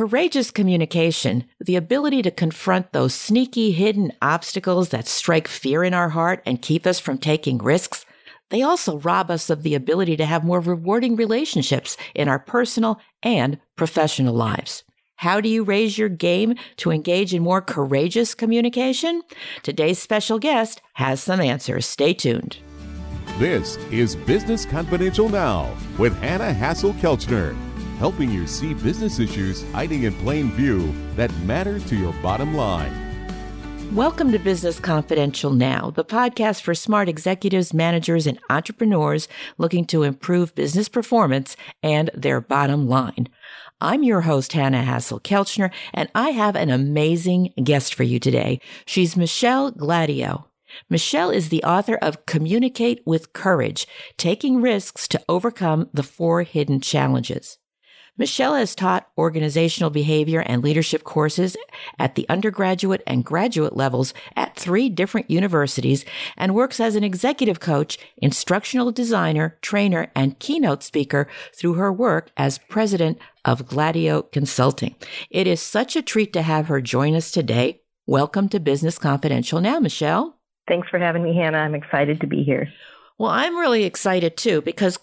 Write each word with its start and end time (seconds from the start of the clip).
courageous 0.00 0.50
communication, 0.50 1.44
the 1.60 1.76
ability 1.76 2.22
to 2.22 2.30
confront 2.30 2.90
those 2.92 3.12
sneaky 3.12 3.70
hidden 3.70 4.10
obstacles 4.22 4.88
that 4.88 5.06
strike 5.06 5.46
fear 5.46 5.84
in 5.84 5.92
our 5.92 6.08
heart 6.08 6.42
and 6.46 6.62
keep 6.62 6.86
us 6.86 6.98
from 6.98 7.18
taking 7.18 7.58
risks, 7.58 8.06
they 8.48 8.62
also 8.62 8.96
rob 9.00 9.30
us 9.30 9.50
of 9.50 9.62
the 9.62 9.74
ability 9.74 10.16
to 10.16 10.24
have 10.24 10.42
more 10.42 10.60
rewarding 10.60 11.16
relationships 11.16 11.98
in 12.14 12.28
our 12.28 12.38
personal 12.38 12.98
and 13.22 13.58
professional 13.76 14.32
lives. 14.32 14.84
How 15.16 15.38
do 15.38 15.50
you 15.50 15.64
raise 15.64 15.98
your 15.98 16.08
game 16.08 16.54
to 16.78 16.90
engage 16.90 17.34
in 17.34 17.42
more 17.42 17.60
courageous 17.60 18.34
communication? 18.34 19.20
Today's 19.62 19.98
special 19.98 20.38
guest 20.38 20.80
has 20.94 21.22
some 21.22 21.42
answers. 21.42 21.84
Stay 21.84 22.14
tuned. 22.14 22.56
This 23.36 23.76
is 23.90 24.16
Business 24.16 24.64
Confidential 24.64 25.28
Now 25.28 25.70
with 25.98 26.18
Hanna 26.22 26.54
Hasl-Kelchner 26.54 27.54
helping 28.00 28.30
you 28.30 28.46
see 28.46 28.72
business 28.72 29.18
issues 29.18 29.62
hiding 29.72 30.04
in 30.04 30.14
plain 30.14 30.50
view 30.52 30.90
that 31.16 31.30
matter 31.40 31.78
to 31.78 31.94
your 31.94 32.14
bottom 32.22 32.54
line. 32.54 32.90
Welcome 33.94 34.32
to 34.32 34.38
Business 34.38 34.80
Confidential 34.80 35.50
Now, 35.50 35.90
the 35.90 36.02
podcast 36.02 36.62
for 36.62 36.74
smart 36.74 37.10
executives, 37.10 37.74
managers, 37.74 38.26
and 38.26 38.38
entrepreneurs 38.48 39.28
looking 39.58 39.84
to 39.88 40.02
improve 40.02 40.54
business 40.54 40.88
performance 40.88 41.58
and 41.82 42.08
their 42.14 42.40
bottom 42.40 42.88
line. 42.88 43.28
I'm 43.82 44.02
your 44.02 44.22
host, 44.22 44.54
Hanna 44.54 44.82
Hasl-Kelchner, 44.82 45.70
and 45.92 46.08
I 46.14 46.30
have 46.30 46.56
an 46.56 46.70
amazing 46.70 47.52
guest 47.62 47.92
for 47.92 48.04
you 48.04 48.18
today. 48.18 48.60
She's 48.86 49.14
Michelle 49.14 49.72
Gladieux. 49.72 50.44
Michelle 50.88 51.28
is 51.28 51.50
the 51.50 51.64
author 51.64 51.96
of 51.96 52.24
Communicate 52.24 53.02
with 53.04 53.34
Courage, 53.34 53.86
Taking 54.16 54.62
Risks 54.62 55.06
to 55.08 55.20
Overcome 55.28 55.90
the 55.92 56.02
Four 56.02 56.44
Hidden 56.44 56.80
Challenges. 56.80 57.58
Michelle 58.20 58.54
has 58.54 58.74
taught 58.74 59.08
organizational 59.16 59.88
behavior 59.88 60.40
and 60.40 60.62
leadership 60.62 61.04
courses 61.04 61.56
at 61.98 62.16
the 62.16 62.28
undergraduate 62.28 63.02
and 63.06 63.24
graduate 63.24 63.74
levels 63.74 64.12
at 64.36 64.54
three 64.54 64.90
different 64.90 65.30
universities 65.30 66.04
and 66.36 66.54
works 66.54 66.80
as 66.80 66.96
an 66.96 67.02
executive 67.02 67.60
coach, 67.60 67.96
instructional 68.18 68.92
designer, 68.92 69.56
trainer, 69.62 70.12
and 70.14 70.38
keynote 70.38 70.82
speaker 70.82 71.28
through 71.54 71.72
her 71.72 71.90
work 71.90 72.30
as 72.36 72.58
president 72.58 73.18
of 73.46 73.66
Gladieux 73.66 74.30
Consulting. 74.32 74.96
It 75.30 75.46
is 75.46 75.62
such 75.62 75.96
a 75.96 76.02
treat 76.02 76.34
to 76.34 76.42
have 76.42 76.66
her 76.66 76.82
join 76.82 77.14
us 77.14 77.30
today. 77.30 77.80
Welcome 78.06 78.50
to 78.50 78.60
Business 78.60 78.98
Confidential 78.98 79.62
now, 79.62 79.80
Michelle. 79.80 80.36
Thanks 80.68 80.90
for 80.90 80.98
having 80.98 81.22
me, 81.22 81.34
Hannah. 81.34 81.56
I'm 81.56 81.74
excited 81.74 82.20
to 82.20 82.26
be 82.26 82.42
here. 82.42 82.68
Well, 83.16 83.30
I'm 83.30 83.56
really 83.56 83.84
excited 83.84 84.36
too 84.36 84.60
because 84.60 84.98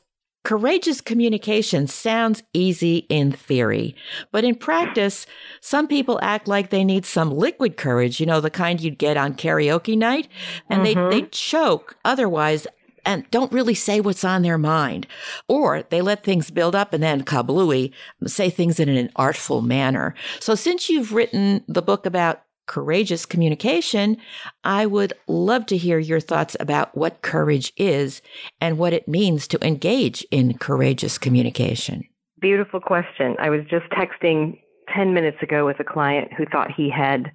Courageous 0.47 1.01
communication 1.01 1.87
sounds 1.87 2.41
easy 2.53 2.99
in 3.09 3.33
theory, 3.33 3.93
but 4.31 4.45
in 4.45 4.55
practice, 4.55 5.27
some 5.59 5.89
people 5.89 6.21
act 6.21 6.47
like 6.47 6.69
they 6.69 6.85
need 6.85 7.05
some 7.05 7.31
liquid 7.31 7.75
courage, 7.75 8.21
you 8.21 8.25
know, 8.25 8.39
the 8.39 8.49
kind 8.49 8.79
you'd 8.79 8.97
get 8.97 9.17
on 9.17 9.33
karaoke 9.33 9.97
night, 9.97 10.29
and 10.69 10.83
mm-hmm. 10.83 11.09
they, 11.09 11.19
they 11.19 11.27
choke 11.31 11.97
otherwise 12.05 12.65
and 13.05 13.29
don't 13.29 13.51
really 13.51 13.73
say 13.73 13.99
what's 13.99 14.23
on 14.23 14.41
their 14.41 14.57
mind. 14.57 15.05
Or 15.49 15.83
they 15.83 16.01
let 16.01 16.23
things 16.23 16.49
build 16.49 16.75
up 16.75 16.93
and 16.93 17.03
then 17.03 17.25
kablooey, 17.25 17.91
say 18.25 18.49
things 18.49 18.79
in 18.79 18.87
an 18.87 19.09
artful 19.17 19.61
manner. 19.61 20.15
So 20.39 20.55
since 20.55 20.89
you've 20.89 21.11
written 21.11 21.61
the 21.67 21.81
book 21.81 22.05
about 22.05 22.43
courageous 22.67 23.25
communication, 23.25 24.17
I 24.63 24.85
would 24.85 25.13
love 25.27 25.65
to 25.67 25.77
hear 25.77 25.97
your 25.97 26.19
thoughts 26.19 26.55
about 26.59 26.95
what 26.95 27.21
courage 27.21 27.73
is 27.77 28.21
and 28.61 28.77
what 28.77 28.93
it 28.93 29.07
means 29.07 29.47
to 29.47 29.65
engage 29.65 30.25
in 30.29 30.57
courageous 30.57 31.17
communication. 31.17 32.03
Beautiful 32.39 32.79
question. 32.79 33.35
I 33.39 33.49
was 33.49 33.61
just 33.69 33.85
texting 33.89 34.59
10 34.93 35.13
minutes 35.13 35.41
ago 35.41 35.65
with 35.65 35.79
a 35.79 35.83
client 35.83 36.31
who 36.33 36.45
thought 36.45 36.71
he 36.71 36.89
had 36.89 37.31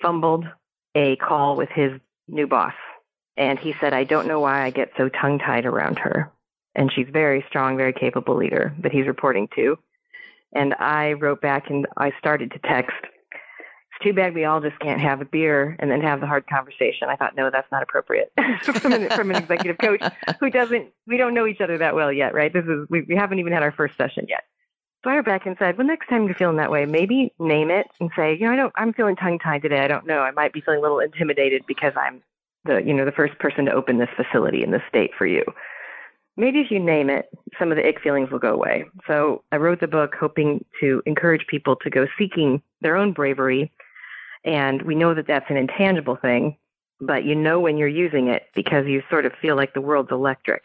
fumbled 0.00 0.44
a 0.94 1.16
call 1.16 1.56
with 1.56 1.68
his 1.70 1.92
new 2.28 2.46
boss. 2.46 2.74
And 3.36 3.58
he 3.58 3.74
said, 3.80 3.92
I 3.92 4.04
don't 4.04 4.28
know 4.28 4.40
why 4.40 4.62
I 4.62 4.70
get 4.70 4.90
so 4.96 5.08
tongue 5.08 5.38
tied 5.38 5.66
around 5.66 5.98
her. 5.98 6.30
And 6.74 6.92
she's 6.94 7.06
very 7.12 7.44
strong, 7.48 7.76
very 7.76 7.92
capable 7.92 8.36
leader 8.36 8.74
that 8.82 8.92
he's 8.92 9.06
reporting 9.06 9.48
to. 9.56 9.76
And 10.54 10.74
I 10.74 11.12
wrote 11.12 11.40
back 11.40 11.70
and 11.70 11.86
I 11.96 12.12
started 12.18 12.52
to 12.52 12.58
text 12.58 12.96
too 14.02 14.12
bad 14.12 14.34
we 14.34 14.44
all 14.44 14.60
just 14.60 14.78
can't 14.80 15.00
have 15.00 15.20
a 15.20 15.24
beer 15.24 15.76
and 15.78 15.90
then 15.90 16.00
have 16.00 16.20
the 16.20 16.26
hard 16.26 16.46
conversation. 16.46 17.08
I 17.08 17.16
thought, 17.16 17.36
no, 17.36 17.50
that's 17.50 17.70
not 17.70 17.82
appropriate 17.82 18.32
from, 18.62 18.92
an, 18.92 19.10
from 19.10 19.30
an 19.30 19.36
executive 19.36 19.78
coach 19.78 20.02
who 20.40 20.50
doesn't, 20.50 20.88
we 21.06 21.16
don't 21.16 21.34
know 21.34 21.46
each 21.46 21.60
other 21.60 21.78
that 21.78 21.94
well 21.94 22.12
yet, 22.12 22.34
right? 22.34 22.52
This 22.52 22.64
is, 22.64 22.86
we, 22.88 23.02
we 23.02 23.16
haven't 23.16 23.38
even 23.38 23.52
had 23.52 23.62
our 23.62 23.72
first 23.72 23.96
session 23.96 24.26
yet. 24.28 24.44
So 25.02 25.10
I 25.10 25.16
wrote 25.16 25.24
back 25.24 25.46
and 25.46 25.56
said, 25.58 25.78
well, 25.78 25.86
next 25.86 26.08
time 26.08 26.26
you're 26.26 26.34
feeling 26.34 26.56
that 26.56 26.70
way, 26.70 26.84
maybe 26.84 27.32
name 27.38 27.70
it 27.70 27.86
and 28.00 28.10
say, 28.14 28.34
you 28.34 28.46
know, 28.46 28.52
I 28.52 28.56
don't, 28.56 28.72
I'm 28.76 28.92
feeling 28.92 29.16
tongue 29.16 29.38
tied 29.38 29.62
today. 29.62 29.80
I 29.80 29.88
don't 29.88 30.06
know. 30.06 30.20
I 30.20 30.30
might 30.30 30.52
be 30.52 30.60
feeling 30.60 30.80
a 30.80 30.82
little 30.82 30.98
intimidated 30.98 31.62
because 31.66 31.92
I'm 31.96 32.22
the, 32.64 32.82
you 32.82 32.92
know, 32.92 33.06
the 33.06 33.12
first 33.12 33.38
person 33.38 33.64
to 33.64 33.72
open 33.72 33.98
this 33.98 34.10
facility 34.14 34.62
in 34.62 34.70
this 34.70 34.82
state 34.88 35.12
for 35.16 35.26
you. 35.26 35.44
Maybe 36.36 36.60
if 36.60 36.70
you 36.70 36.78
name 36.78 37.08
it, 37.10 37.30
some 37.58 37.70
of 37.70 37.76
the 37.76 37.86
ick 37.86 38.00
feelings 38.00 38.30
will 38.30 38.38
go 38.38 38.52
away. 38.52 38.84
So 39.06 39.42
I 39.52 39.56
wrote 39.56 39.80
the 39.80 39.88
book 39.88 40.14
hoping 40.18 40.64
to 40.80 41.02
encourage 41.06 41.46
people 41.46 41.76
to 41.76 41.90
go 41.90 42.06
seeking 42.18 42.62
their 42.82 42.96
own 42.96 43.12
bravery 43.12 43.72
and 44.44 44.82
we 44.82 44.94
know 44.94 45.14
that 45.14 45.26
that's 45.26 45.50
an 45.50 45.56
intangible 45.56 46.16
thing, 46.16 46.56
but 47.00 47.24
you 47.24 47.34
know 47.34 47.60
when 47.60 47.76
you're 47.76 47.88
using 47.88 48.28
it 48.28 48.44
because 48.54 48.86
you 48.86 49.02
sort 49.10 49.26
of 49.26 49.32
feel 49.40 49.56
like 49.56 49.74
the 49.74 49.80
world's 49.80 50.12
electric. 50.12 50.62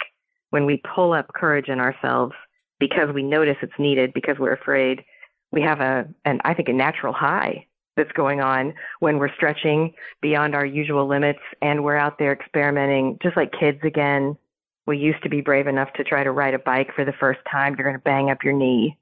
When 0.50 0.66
we 0.66 0.82
pull 0.96 1.14
up 1.14 1.34
courage 1.34 1.68
in 1.68 1.80
ourselves 1.80 2.34
because 2.80 3.14
we 3.14 3.24
notice 3.24 3.58
it's 3.62 3.74
needed, 3.80 4.14
because 4.14 4.38
we're 4.38 4.54
afraid, 4.54 5.04
we 5.52 5.62
have 5.62 5.80
a, 5.80 6.08
and 6.24 6.42
I 6.46 6.54
think 6.54 6.70
a 6.70 6.74
natural 6.74 7.14
high 7.14 7.66
that's 7.96 8.12
going 8.12 8.42
on 8.42 8.74
when 9.00 9.18
we're 9.18 9.34
stretching 9.34 9.94
beyond 10.22 10.56
our 10.56 10.66
usual 10.66 11.08
limits 11.08 11.40
and 11.62 11.84
we're 11.84 11.96
out 11.96 12.20
there 12.20 12.34
experimenting 12.34 13.18
just 13.24 13.38
like 13.38 13.54
kids 13.58 13.80
again. 13.84 14.38
We 14.86 14.98
used 14.98 15.24
to 15.24 15.30
be 15.30 15.42
brave 15.42 15.68
enough 15.68 15.92
to 15.94 16.04
try 16.04 16.24
to 16.24 16.32
ride 16.32 16.54
a 16.54 16.60
bike 16.60 16.92
for 16.96 17.06
the 17.06 17.14
first 17.14 17.40
time. 17.50 17.76
You're 17.76 17.88
going 17.88 17.98
to 17.98 18.04
bang 18.04 18.30
up 18.30 18.44
your 18.44 18.54
knee 18.54 18.98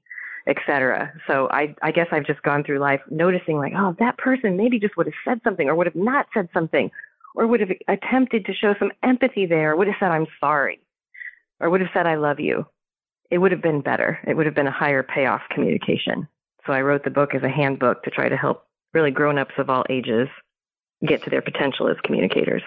etc. 0.46 1.12
So 1.26 1.48
I, 1.50 1.74
I 1.82 1.90
guess 1.90 2.08
I've 2.12 2.26
just 2.26 2.42
gone 2.42 2.64
through 2.64 2.78
life 2.78 3.00
noticing 3.10 3.56
like, 3.56 3.72
oh, 3.76 3.96
that 3.98 4.18
person 4.18 4.56
maybe 4.56 4.78
just 4.78 4.96
would 4.96 5.06
have 5.06 5.14
said 5.24 5.40
something 5.44 5.68
or 5.68 5.74
would 5.74 5.86
have 5.86 5.96
not 5.96 6.26
said 6.34 6.48
something 6.52 6.90
or 7.34 7.46
would 7.46 7.60
have 7.60 7.70
attempted 7.88 8.44
to 8.46 8.54
show 8.54 8.74
some 8.78 8.92
empathy 9.02 9.46
there, 9.46 9.74
would 9.74 9.88
have 9.88 9.96
said, 9.98 10.10
I'm 10.10 10.26
sorry, 10.40 10.80
or 11.60 11.70
would 11.70 11.80
have 11.80 11.90
said, 11.92 12.06
I 12.06 12.14
love 12.14 12.40
you. 12.40 12.66
It 13.30 13.38
would 13.38 13.52
have 13.52 13.62
been 13.62 13.80
better. 13.80 14.20
It 14.26 14.36
would 14.36 14.46
have 14.46 14.54
been 14.54 14.66
a 14.66 14.72
higher 14.72 15.02
payoff 15.02 15.42
communication. 15.50 16.28
So 16.66 16.72
I 16.72 16.82
wrote 16.82 17.04
the 17.04 17.10
book 17.10 17.34
as 17.34 17.42
a 17.42 17.48
handbook 17.48 18.02
to 18.04 18.10
try 18.10 18.28
to 18.28 18.36
help 18.36 18.66
really 18.92 19.10
grown 19.10 19.38
ups 19.38 19.54
of 19.58 19.68
all 19.68 19.84
ages 19.90 20.28
get 21.06 21.22
to 21.24 21.30
their 21.30 21.42
potential 21.42 21.88
as 21.88 21.96
communicators. 22.04 22.62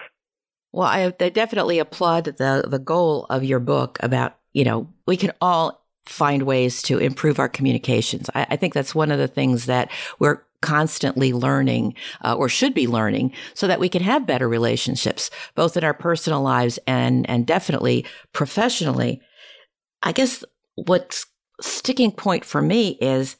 Well, 0.72 0.86
I, 0.86 1.12
I 1.18 1.28
definitely 1.30 1.78
applaud 1.78 2.24
the 2.24 2.64
the 2.68 2.78
goal 2.78 3.26
of 3.30 3.42
your 3.42 3.58
book 3.58 3.98
about 4.00 4.36
you 4.52 4.64
know 4.64 4.88
we 5.06 5.16
can 5.16 5.32
all 5.40 5.77
find 6.08 6.42
ways 6.42 6.82
to 6.82 6.98
improve 6.98 7.38
our 7.38 7.48
communications. 7.48 8.30
I, 8.34 8.46
I 8.50 8.56
think 8.56 8.74
that's 8.74 8.94
one 8.94 9.10
of 9.10 9.18
the 9.18 9.28
things 9.28 9.66
that 9.66 9.90
we're 10.18 10.42
constantly 10.60 11.32
learning 11.32 11.94
uh, 12.24 12.34
or 12.34 12.48
should 12.48 12.74
be 12.74 12.88
learning 12.88 13.32
so 13.54 13.66
that 13.68 13.78
we 13.78 13.88
can 13.88 14.02
have 14.02 14.26
better 14.26 14.48
relationships 14.48 15.30
both 15.54 15.76
in 15.76 15.84
our 15.84 15.94
personal 15.94 16.42
lives 16.42 16.80
and 16.84 17.28
and 17.30 17.46
definitely 17.46 18.04
professionally 18.32 19.20
i 20.02 20.10
guess 20.10 20.42
what's 20.74 21.26
sticking 21.60 22.10
point 22.10 22.44
for 22.44 22.60
me 22.60 22.98
is 23.00 23.36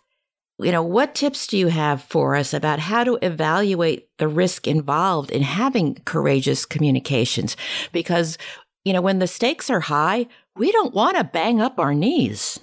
you 0.60 0.70
know 0.70 0.82
what 0.82 1.14
tips 1.14 1.48
do 1.48 1.58
you 1.58 1.66
have 1.68 2.02
for 2.04 2.36
us 2.36 2.54
about 2.54 2.78
how 2.78 3.02
to 3.02 3.18
evaluate 3.22 4.08
the 4.18 4.28
risk 4.28 4.68
involved 4.68 5.32
in 5.32 5.42
having 5.42 5.96
courageous 6.04 6.64
communications 6.64 7.56
because 7.92 8.38
you 8.84 8.92
know 8.92 9.02
when 9.02 9.18
the 9.18 9.26
stakes 9.26 9.70
are 9.70 9.80
high 9.80 10.26
we 10.58 10.72
don't 10.72 10.94
want 10.94 11.16
to 11.16 11.24
bang 11.24 11.60
up 11.60 11.78
our 11.78 11.94
knees. 11.94 12.58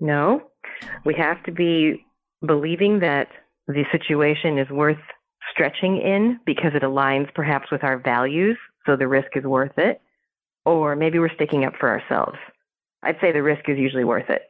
No, 0.00 0.42
we 1.04 1.14
have 1.14 1.42
to 1.44 1.52
be 1.52 2.04
believing 2.44 3.00
that 3.00 3.28
the 3.66 3.84
situation 3.92 4.58
is 4.58 4.68
worth 4.70 4.98
stretching 5.50 6.00
in 6.00 6.40
because 6.46 6.72
it 6.74 6.82
aligns 6.82 7.32
perhaps 7.34 7.70
with 7.70 7.84
our 7.84 7.98
values, 7.98 8.56
so 8.86 8.96
the 8.96 9.08
risk 9.08 9.36
is 9.36 9.44
worth 9.44 9.76
it. 9.78 10.00
Or 10.64 10.96
maybe 10.96 11.18
we're 11.18 11.34
sticking 11.34 11.64
up 11.64 11.74
for 11.78 11.88
ourselves. 11.88 12.38
I'd 13.02 13.20
say 13.20 13.32
the 13.32 13.42
risk 13.42 13.68
is 13.68 13.78
usually 13.78 14.04
worth 14.04 14.30
it. 14.30 14.42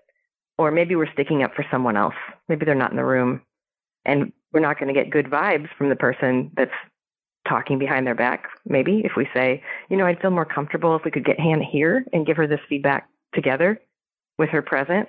Or 0.58 0.70
maybe 0.70 0.94
we're 0.94 1.12
sticking 1.12 1.42
up 1.42 1.54
for 1.54 1.64
someone 1.70 1.96
else. 1.96 2.14
Maybe 2.48 2.64
they're 2.64 2.74
not 2.74 2.90
in 2.90 2.96
the 2.96 3.04
room. 3.04 3.42
And 4.04 4.32
we're 4.52 4.60
not 4.60 4.78
going 4.78 4.92
to 4.92 5.00
get 5.00 5.10
good 5.10 5.26
vibes 5.26 5.68
from 5.76 5.88
the 5.88 5.96
person 5.96 6.50
that's 6.54 6.70
talking 7.48 7.78
behind 7.78 8.06
their 8.06 8.14
back, 8.14 8.44
maybe, 8.66 9.02
if 9.04 9.12
we 9.16 9.28
say, 9.34 9.62
you 9.88 9.96
know, 9.96 10.06
I'd 10.06 10.20
feel 10.20 10.30
more 10.30 10.44
comfortable 10.44 10.94
if 10.96 11.04
we 11.04 11.10
could 11.10 11.24
get 11.24 11.40
Hannah 11.40 11.64
here 11.64 12.04
and 12.12 12.26
give 12.26 12.36
her 12.36 12.46
this 12.46 12.60
feedback 12.68 13.08
together 13.34 13.80
with 14.38 14.50
her 14.50 14.62
present. 14.62 15.08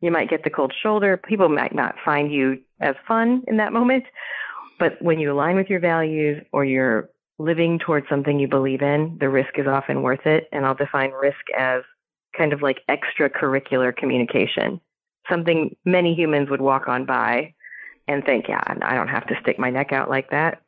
You 0.00 0.10
might 0.10 0.30
get 0.30 0.44
the 0.44 0.50
cold 0.50 0.72
shoulder. 0.82 1.16
People 1.16 1.48
might 1.48 1.74
not 1.74 1.96
find 2.04 2.32
you 2.32 2.60
as 2.80 2.94
fun 3.06 3.42
in 3.48 3.56
that 3.56 3.72
moment. 3.72 4.04
But 4.78 5.00
when 5.02 5.18
you 5.18 5.32
align 5.32 5.56
with 5.56 5.68
your 5.68 5.80
values 5.80 6.42
or 6.52 6.64
you're 6.64 7.10
living 7.38 7.78
towards 7.78 8.08
something 8.08 8.38
you 8.38 8.48
believe 8.48 8.82
in, 8.82 9.16
the 9.20 9.28
risk 9.28 9.58
is 9.58 9.66
often 9.66 10.02
worth 10.02 10.24
it. 10.24 10.48
And 10.52 10.64
I'll 10.64 10.74
define 10.74 11.10
risk 11.10 11.44
as 11.56 11.82
kind 12.36 12.52
of 12.52 12.62
like 12.62 12.82
extracurricular 12.88 13.96
communication, 13.96 14.80
something 15.28 15.74
many 15.84 16.14
humans 16.14 16.50
would 16.50 16.60
walk 16.60 16.88
on 16.88 17.04
by 17.04 17.54
and 18.06 18.24
think, 18.24 18.46
yeah, 18.48 18.62
I 18.66 18.94
don't 18.94 19.08
have 19.08 19.26
to 19.26 19.38
stick 19.42 19.58
my 19.58 19.70
neck 19.70 19.92
out 19.92 20.08
like 20.08 20.30
that. 20.30 20.62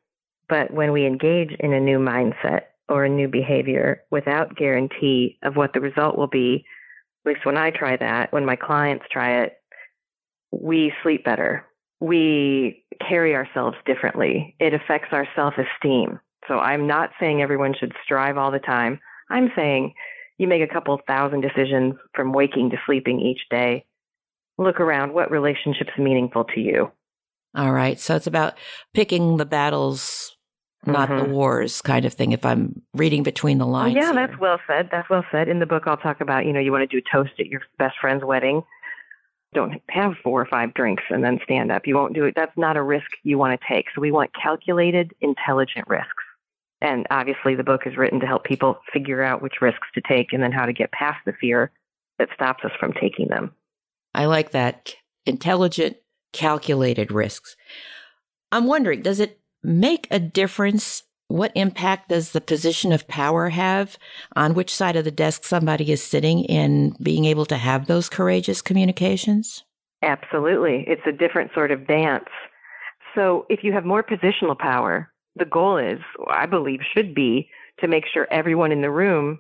But 0.51 0.73
when 0.73 0.93
we 0.93 1.07
engage 1.07 1.53
in 1.61 1.73
a 1.73 1.81
new 1.81 1.99
mindset 1.99 2.63
or 2.89 3.05
a 3.05 3.09
new 3.09 3.29
behavior 3.29 4.03
without 4.11 4.57
guarantee 4.57 5.39
of 5.45 5.57
what 5.57 5.73
the 5.73 5.81
result 5.81 6.19
will 6.19 6.27
be, 6.27 6.65
at 7.25 7.33
least 7.33 7.47
when 7.47 7.57
I 7.57 7.71
try 7.71 7.97
that, 7.97 8.33
when 8.33 8.45
my 8.45 8.57
clients 8.57 9.05
try 9.11 9.43
it, 9.43 9.55
we 10.51 10.93
sleep 11.03 11.25
better. 11.25 11.65
We 12.01 12.85
carry 13.09 13.35
ourselves 13.35 13.77
differently. 13.87 14.57
It 14.59 14.75
affects 14.75 15.09
our 15.13 15.27
self 15.37 15.55
esteem. 15.57 16.19
So 16.49 16.59
I'm 16.59 16.87
not 16.87 17.11
saying 17.21 17.41
everyone 17.41 17.75
should 17.79 17.93
strive 18.03 18.37
all 18.37 18.51
the 18.51 18.59
time. 18.59 18.99
I'm 19.31 19.53
saying 19.55 19.95
you 20.39 20.49
make 20.49 20.63
a 20.63 20.73
couple 20.73 20.99
thousand 21.07 21.43
decisions 21.43 21.95
from 22.15 22.33
waking 22.33 22.71
to 22.71 22.77
sleeping 22.87 23.21
each 23.21 23.43
day. 23.51 23.85
Look 24.59 24.81
around. 24.81 25.13
What 25.13 25.31
relationship's 25.31 25.97
meaningful 25.99 26.45
to 26.55 26.61
you? 26.61 26.91
All 27.55 27.73
right. 27.73 27.99
So 27.99 28.17
it's 28.17 28.27
about 28.27 28.55
picking 28.95 29.37
the 29.37 29.45
battles, 29.45 30.37
not 30.87 31.09
mm-hmm. 31.09 31.19
the 31.19 31.35
wars 31.35 31.83
kind 31.83 32.05
of 32.05 32.15
thing, 32.15 32.33
if 32.33 32.45
I'm 32.45 32.83
reading 32.95 33.23
between 33.23 33.59
the 33.59 33.67
lines. 33.67 33.95
yeah, 33.95 34.13
here. 34.13 34.15
that's 34.15 34.41
well 34.41 34.59
said. 34.67 34.89
That's 34.91 35.09
well 35.11 35.25
said. 35.31 35.49
In 35.49 35.59
the 35.59 35.67
book, 35.67 35.85
I'll 35.87 35.97
talk 35.97 36.21
about, 36.21 36.47
you 36.47 36.53
know, 36.53 36.61
you 36.61 36.73
want 36.73 36.89
to 36.89 37.01
do 37.01 37.05
a 37.05 37.17
toast 37.17 37.33
at 37.39 37.47
your 37.47 37.61
best 37.79 37.97
friend's 38.01 38.25
wedding. 38.25 38.63
Don't 39.53 39.83
have 39.91 40.15
four 40.23 40.41
or 40.41 40.47
five 40.47 40.73
drinks 40.75 41.03
and 41.11 41.25
then 41.25 41.39
stand 41.43 41.73
up. 41.73 41.87
You 41.87 41.97
won't 41.97 42.15
do 42.15 42.25
it. 42.25 42.35
That's 42.37 42.57
not 42.57 42.77
a 42.77 42.83
risk 42.83 43.09
you 43.25 43.37
want 43.37 43.61
to 43.61 43.67
take. 43.69 43.87
So 43.95 44.01
we 44.01 44.13
want 44.13 44.31
calculated, 44.41 45.13
intelligent 45.21 45.87
risks. 45.89 46.25
And 46.81 47.07
obviously, 47.11 47.55
the 47.55 47.65
book 47.65 47.83
is 47.85 47.97
written 47.97 48.21
to 48.21 48.27
help 48.27 48.45
people 48.45 48.79
figure 48.93 49.23
out 49.23 49.43
which 49.43 49.61
risks 49.61 49.89
to 49.95 50.01
take 50.01 50.33
and 50.33 50.43
then 50.43 50.53
how 50.53 50.65
to 50.65 50.73
get 50.73 50.93
past 50.93 51.19
the 51.27 51.33
fear 51.39 51.73
that 52.19 52.29
stops 52.35 52.65
us 52.65 52.73
from 52.79 52.93
taking 52.95 53.29
them. 53.29 53.53
I 54.15 54.27
like 54.27 54.53
that. 54.53 54.95
Intelligent, 55.27 55.97
calculated 56.33 57.13
risks. 57.13 57.57
I'm 58.53 58.67
wondering, 58.67 59.03
does 59.03 59.21
it 59.21 59.40
make 59.63 60.07
a 60.11 60.19
difference? 60.19 61.03
What 61.29 61.53
impact 61.55 62.09
does 62.09 62.33
the 62.33 62.41
position 62.41 62.93
of 62.93 63.07
power 63.07 63.51
have 63.51 63.97
on 64.35 64.55
which 64.55 64.75
side 64.75 64.97
of 64.97 65.05
the 65.05 65.13
desk 65.13 65.45
somebody 65.45 65.93
is 65.93 66.03
sitting 66.03 66.45
in 66.45 66.97
being 67.01 67.25
able 67.25 67.47
to 67.47 67.57
have 67.57 67.87
those 67.87 68.09
courageous 68.09 68.61
communications? 68.61 69.63
Absolutely. 70.03 70.85
It's 70.89 71.07
a 71.07 71.13
different 71.13 71.53
sort 71.55 71.71
of 71.71 71.87
dance. 71.87 72.29
So 73.15 73.47
if 73.49 73.63
you 73.63 73.73
have 73.73 73.85
more 73.85 74.03
positional 74.03 74.59
power, 74.59 75.13
the 75.37 75.45
goal 75.45 75.77
is, 75.77 76.01
I 76.29 76.47
believe, 76.47 76.81
should 76.95 77.15
be 77.15 77.49
to 77.81 77.89
make 77.89 78.05
sure 78.13 78.27
everyone 78.31 78.73
in 78.73 78.83
the 78.83 78.91
room 78.91 79.39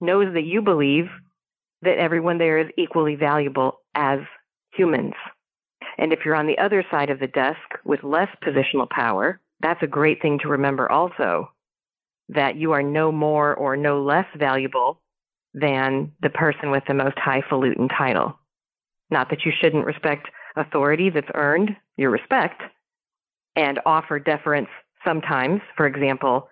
knows 0.00 0.32
that 0.34 0.44
you 0.44 0.60
believe 0.60 1.06
that 1.82 1.98
everyone 1.98 2.38
there 2.38 2.58
is 2.58 2.68
equally 2.76 3.14
valuable 3.14 3.80
as 3.94 4.20
humans. 4.72 5.14
And 5.98 6.12
if 6.12 6.20
you're 6.24 6.34
on 6.34 6.46
the 6.46 6.58
other 6.58 6.84
side 6.90 7.10
of 7.10 7.20
the 7.20 7.26
desk 7.26 7.58
with 7.84 8.02
less 8.02 8.28
positional 8.44 8.88
power, 8.88 9.40
that's 9.62 9.82
a 9.82 9.86
great 9.86 10.20
thing 10.20 10.38
to 10.40 10.48
remember 10.48 10.90
also 10.90 11.50
that 12.28 12.56
you 12.56 12.72
are 12.72 12.82
no 12.82 13.12
more 13.12 13.54
or 13.54 13.76
no 13.76 14.02
less 14.02 14.26
valuable 14.36 15.00
than 15.54 16.12
the 16.22 16.30
person 16.30 16.70
with 16.70 16.82
the 16.86 16.94
most 16.94 17.18
highfalutin 17.18 17.88
title. 17.88 18.38
Not 19.10 19.28
that 19.30 19.44
you 19.44 19.52
shouldn't 19.60 19.84
respect 19.84 20.28
authority 20.56 21.10
that's 21.10 21.30
earned 21.34 21.76
your 21.96 22.10
respect 22.10 22.62
and 23.56 23.80
offer 23.84 24.18
deference 24.18 24.68
sometimes. 25.04 25.60
For 25.76 25.86
example, 25.86 26.48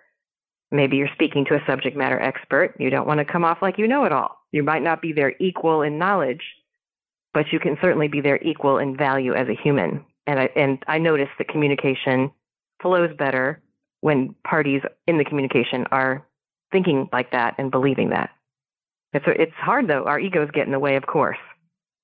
maybe 0.71 0.97
you're 0.97 1.09
speaking 1.13 1.45
to 1.45 1.55
a 1.55 1.65
subject 1.65 1.97
matter 1.97 2.19
expert. 2.19 2.75
You 2.79 2.89
don't 2.89 3.07
want 3.07 3.19
to 3.19 3.25
come 3.25 3.43
off 3.43 3.61
like 3.61 3.77
you 3.77 3.87
know 3.87 4.05
it 4.05 4.11
all. 4.11 4.37
You 4.51 4.63
might 4.63 4.83
not 4.83 5.01
be 5.01 5.13
their 5.13 5.33
equal 5.39 5.81
in 5.81 5.97
knowledge, 5.97 6.43
but 7.33 7.51
you 7.51 7.59
can 7.59 7.77
certainly 7.81 8.07
be 8.07 8.21
their 8.21 8.41
equal 8.43 8.77
in 8.77 8.95
value 8.95 9.33
as 9.33 9.47
a 9.47 9.55
human. 9.55 10.05
And 10.27 10.39
I, 10.39 10.49
and 10.55 10.83
I 10.87 10.99
notice 10.99 11.29
that 11.37 11.47
communication 11.47 12.31
flows 12.81 13.15
better 13.17 13.61
when 14.01 14.35
parties 14.43 14.81
in 15.07 15.17
the 15.17 15.25
communication 15.25 15.85
are 15.91 16.25
thinking 16.71 17.09
like 17.11 17.31
that 17.31 17.55
and 17.57 17.71
believing 17.71 18.09
that. 18.09 18.31
It's, 19.13 19.25
it's 19.27 19.53
hard 19.55 19.87
though. 19.87 20.05
Our 20.05 20.19
egos 20.19 20.49
get 20.53 20.65
in 20.65 20.71
the 20.71 20.79
way, 20.79 20.95
of 20.95 21.05
course. 21.05 21.37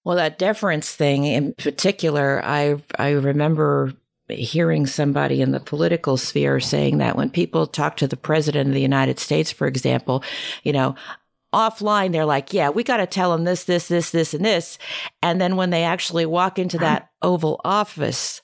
Well, 0.03 0.18
that 0.18 0.38
deference 0.38 0.94
thing 0.94 1.25
in 1.25 1.53
particular, 1.53 2.41
I 2.44 2.81
I 2.97 3.12
remember 3.12 3.94
hearing 4.29 4.85
somebody 4.85 5.41
in 5.41 5.51
the 5.51 5.59
political 5.59 6.18
sphere 6.18 6.59
saying 6.59 6.97
that 6.97 7.15
when 7.15 7.30
people 7.30 7.68
talk 7.68 7.97
to 7.97 8.07
the 8.07 8.18
president 8.18 8.69
of 8.69 8.73
the 8.73 8.81
United 8.81 9.19
States, 9.19 9.51
for 9.51 9.68
example, 9.68 10.23
you 10.63 10.73
know, 10.73 10.95
offline, 11.53 12.12
they're 12.12 12.25
like, 12.25 12.53
yeah, 12.53 12.69
we 12.69 12.83
got 12.83 12.97
to 12.97 13.07
tell 13.07 13.31
them 13.31 13.45
this, 13.45 13.63
this, 13.63 13.88
this, 13.88 14.12
this, 14.12 14.33
and 14.33 14.44
this. 14.44 14.77
And 15.21 15.39
then 15.39 15.56
when 15.56 15.69
they 15.69 15.83
actually 15.83 16.25
walk 16.25 16.59
into 16.59 16.77
uh-huh. 16.77 16.85
that 16.85 17.09
Oval 17.21 17.62
Office, 17.63 18.41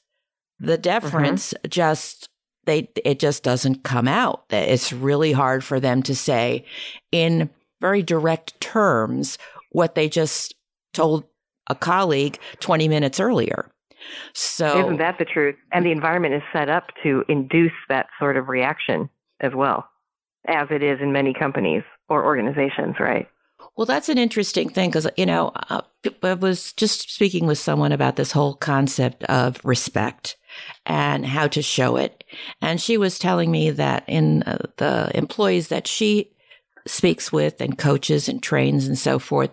the 0.63 0.77
deference 0.77 1.53
mm-hmm. 1.53 1.69
just 1.69 2.29
they 2.65 2.89
it 3.03 3.19
just 3.19 3.43
doesn't 3.43 3.83
come 3.83 4.07
out. 4.07 4.45
It's 4.49 4.93
really 4.93 5.33
hard 5.33 5.63
for 5.63 5.79
them 5.79 6.01
to 6.03 6.15
say 6.15 6.65
in 7.11 7.49
very 7.81 8.01
direct 8.01 8.59
terms 8.61 9.37
what 9.71 9.95
they 9.95 10.07
just 10.07 10.55
told 10.93 11.25
a 11.69 11.75
colleague 11.75 12.39
20 12.59 12.87
minutes 12.87 13.19
earlier. 13.19 13.69
So 14.33 14.85
Isn't 14.85 14.97
that 14.97 15.17
the 15.17 15.25
truth? 15.25 15.55
And 15.71 15.85
the 15.85 15.91
environment 15.91 16.33
is 16.33 16.41
set 16.53 16.69
up 16.69 16.87
to 17.03 17.23
induce 17.27 17.71
that 17.89 18.07
sort 18.19 18.37
of 18.37 18.47
reaction 18.47 19.09
as 19.39 19.53
well, 19.55 19.87
as 20.47 20.67
it 20.71 20.83
is 20.83 20.99
in 21.01 21.11
many 21.11 21.33
companies 21.33 21.83
or 22.09 22.25
organizations, 22.25 22.95
right? 22.99 23.27
Well, 23.75 23.85
that's 23.85 24.09
an 24.09 24.19
interesting 24.19 24.69
thing 24.69 24.89
because, 24.89 25.07
you 25.17 25.25
know, 25.25 25.51
uh, 25.69 25.81
I 26.21 26.33
was 26.35 26.73
just 26.73 27.09
speaking 27.11 27.47
with 27.47 27.57
someone 27.57 27.91
about 27.91 28.17
this 28.17 28.31
whole 28.31 28.53
concept 28.53 29.23
of 29.25 29.59
respect 29.63 30.37
and 30.85 31.25
how 31.25 31.47
to 31.47 31.61
show 31.63 31.95
it. 31.95 32.23
And 32.61 32.79
she 32.79 32.97
was 32.97 33.17
telling 33.17 33.49
me 33.49 33.71
that 33.71 34.03
in 34.07 34.43
uh, 34.43 34.59
the 34.77 35.11
employees 35.15 35.69
that 35.69 35.87
she 35.87 36.29
speaks 36.85 37.31
with 37.31 37.61
and 37.61 37.77
coaches 37.77 38.29
and 38.29 38.43
trains 38.43 38.87
and 38.87 38.97
so 38.97 39.17
forth, 39.17 39.51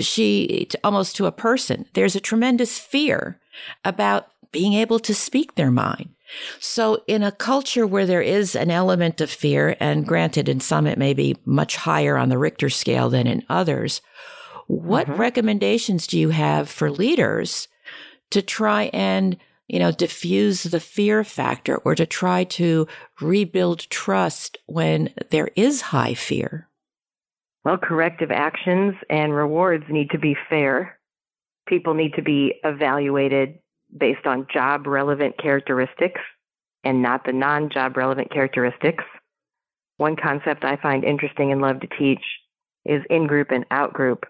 she 0.00 0.68
almost 0.84 1.16
to 1.16 1.26
a 1.26 1.32
person, 1.32 1.86
there's 1.94 2.14
a 2.14 2.20
tremendous 2.20 2.78
fear 2.78 3.40
about 3.84 4.28
being 4.52 4.74
able 4.74 5.00
to 5.00 5.14
speak 5.14 5.54
their 5.54 5.70
mind. 5.70 6.10
So 6.60 7.02
in 7.06 7.22
a 7.22 7.32
culture 7.32 7.86
where 7.86 8.06
there 8.06 8.22
is 8.22 8.54
an 8.54 8.70
element 8.70 9.20
of 9.20 9.30
fear, 9.30 9.76
and 9.80 10.06
granted, 10.06 10.48
in 10.48 10.60
some 10.60 10.86
it 10.86 10.98
may 10.98 11.14
be 11.14 11.36
much 11.44 11.76
higher 11.76 12.16
on 12.16 12.28
the 12.28 12.38
Richter 12.38 12.70
scale 12.70 13.08
than 13.08 13.26
in 13.26 13.44
others, 13.48 14.00
what 14.66 15.06
mm-hmm. 15.06 15.20
recommendations 15.20 16.06
do 16.06 16.18
you 16.18 16.30
have 16.30 16.68
for 16.68 16.90
leaders 16.90 17.68
to 18.30 18.42
try 18.42 18.84
and 18.92 19.38
you 19.68 19.78
know, 19.78 19.92
diffuse 19.92 20.62
the 20.62 20.80
fear 20.80 21.22
factor 21.22 21.76
or 21.76 21.94
to 21.94 22.06
try 22.06 22.44
to 22.44 22.86
rebuild 23.20 23.80
trust 23.90 24.58
when 24.66 25.10
there 25.30 25.50
is 25.56 25.82
high 25.82 26.14
fear? 26.14 26.68
Well, 27.64 27.76
corrective 27.76 28.30
actions 28.30 28.94
and 29.10 29.34
rewards 29.34 29.84
need 29.90 30.10
to 30.10 30.18
be 30.18 30.34
fair. 30.48 30.98
People 31.68 31.92
need 31.92 32.14
to 32.14 32.22
be 32.22 32.54
evaluated 32.64 33.58
based 33.96 34.26
on 34.26 34.46
job 34.52 34.86
relevant 34.86 35.38
characteristics 35.38 36.20
and 36.84 37.02
not 37.02 37.24
the 37.24 37.32
non 37.32 37.70
job 37.70 37.96
relevant 37.96 38.30
characteristics. 38.30 39.04
One 39.96 40.16
concept 40.16 40.64
I 40.64 40.76
find 40.76 41.04
interesting 41.04 41.50
and 41.52 41.60
love 41.60 41.80
to 41.80 41.88
teach 41.98 42.22
is 42.84 43.02
in 43.10 43.26
group 43.26 43.50
and 43.50 43.64
out 43.70 43.92
group. 43.92 44.24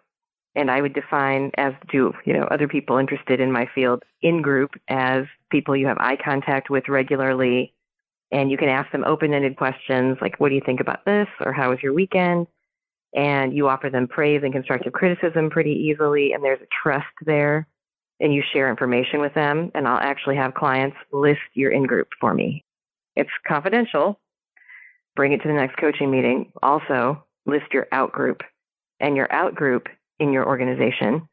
And 0.55 0.71
I 0.71 0.81
would 0.81 0.95
define, 0.95 1.53
as 1.57 1.75
do 1.91 2.12
you 2.25 2.33
know 2.33 2.45
other 2.45 2.67
people 2.67 2.97
interested 2.97 3.38
in 3.38 3.53
my 3.53 3.69
field, 3.75 4.03
in 4.23 4.43
group 4.43 4.71
as 4.88 5.25
people 5.50 5.77
you 5.77 5.87
have 5.87 5.99
eye 6.00 6.17
contact 6.17 6.71
with 6.71 6.88
regularly, 6.88 7.75
and 8.33 8.50
you 8.50 8.57
can 8.57 8.69
ask 8.69 8.91
them 8.91 9.05
open-ended 9.05 9.57
questions 9.57 10.19
like, 10.21 10.41
"What 10.41 10.49
do 10.49 10.55
you 10.55 10.62
think 10.65 10.81
about 10.81 11.05
this?" 11.05 11.29
or 11.45 11.53
"How 11.53 11.71
was 11.71 11.83
your 11.83 11.93
weekend?" 11.93 12.47
And 13.15 13.55
you 13.55 13.69
offer 13.69 13.88
them 13.88 14.09
praise 14.09 14.43
and 14.43 14.53
constructive 14.53 14.93
criticism 14.93 15.50
pretty 15.50 15.73
easily, 15.73 16.33
and 16.33 16.43
there's 16.43 16.61
a 16.61 16.67
trust 16.83 17.07
there 17.25 17.69
and 18.21 18.35
you 18.35 18.43
share 18.53 18.71
information 18.71 19.21
with 19.21 19.35
them. 19.35 19.71
And 19.75 19.87
I'll 19.87 20.01
actually 20.01 20.37
have 20.37 20.55
clients 20.55 20.97
list 21.13 21.41
your 21.55 21.71
in 21.71 21.87
group 21.87 22.09
for 22.21 22.35
me. 22.35 22.65
It's 23.17 23.31
confidential. 23.47 24.19
Bring 25.17 25.33
it 25.33 25.43
to 25.43 25.49
the 25.49 25.55
next 25.55 25.77
coaching 25.77 26.11
meeting. 26.11 26.53
Also, 26.63 27.25
list 27.47 27.73
your 27.73 27.89
out 27.93 28.13
group 28.13 28.43
and 29.01 29.17
your 29.17 29.33
out 29.33 29.55
group 29.55 29.89
in 30.19 30.33
your 30.33 30.47
organization, 30.47 31.29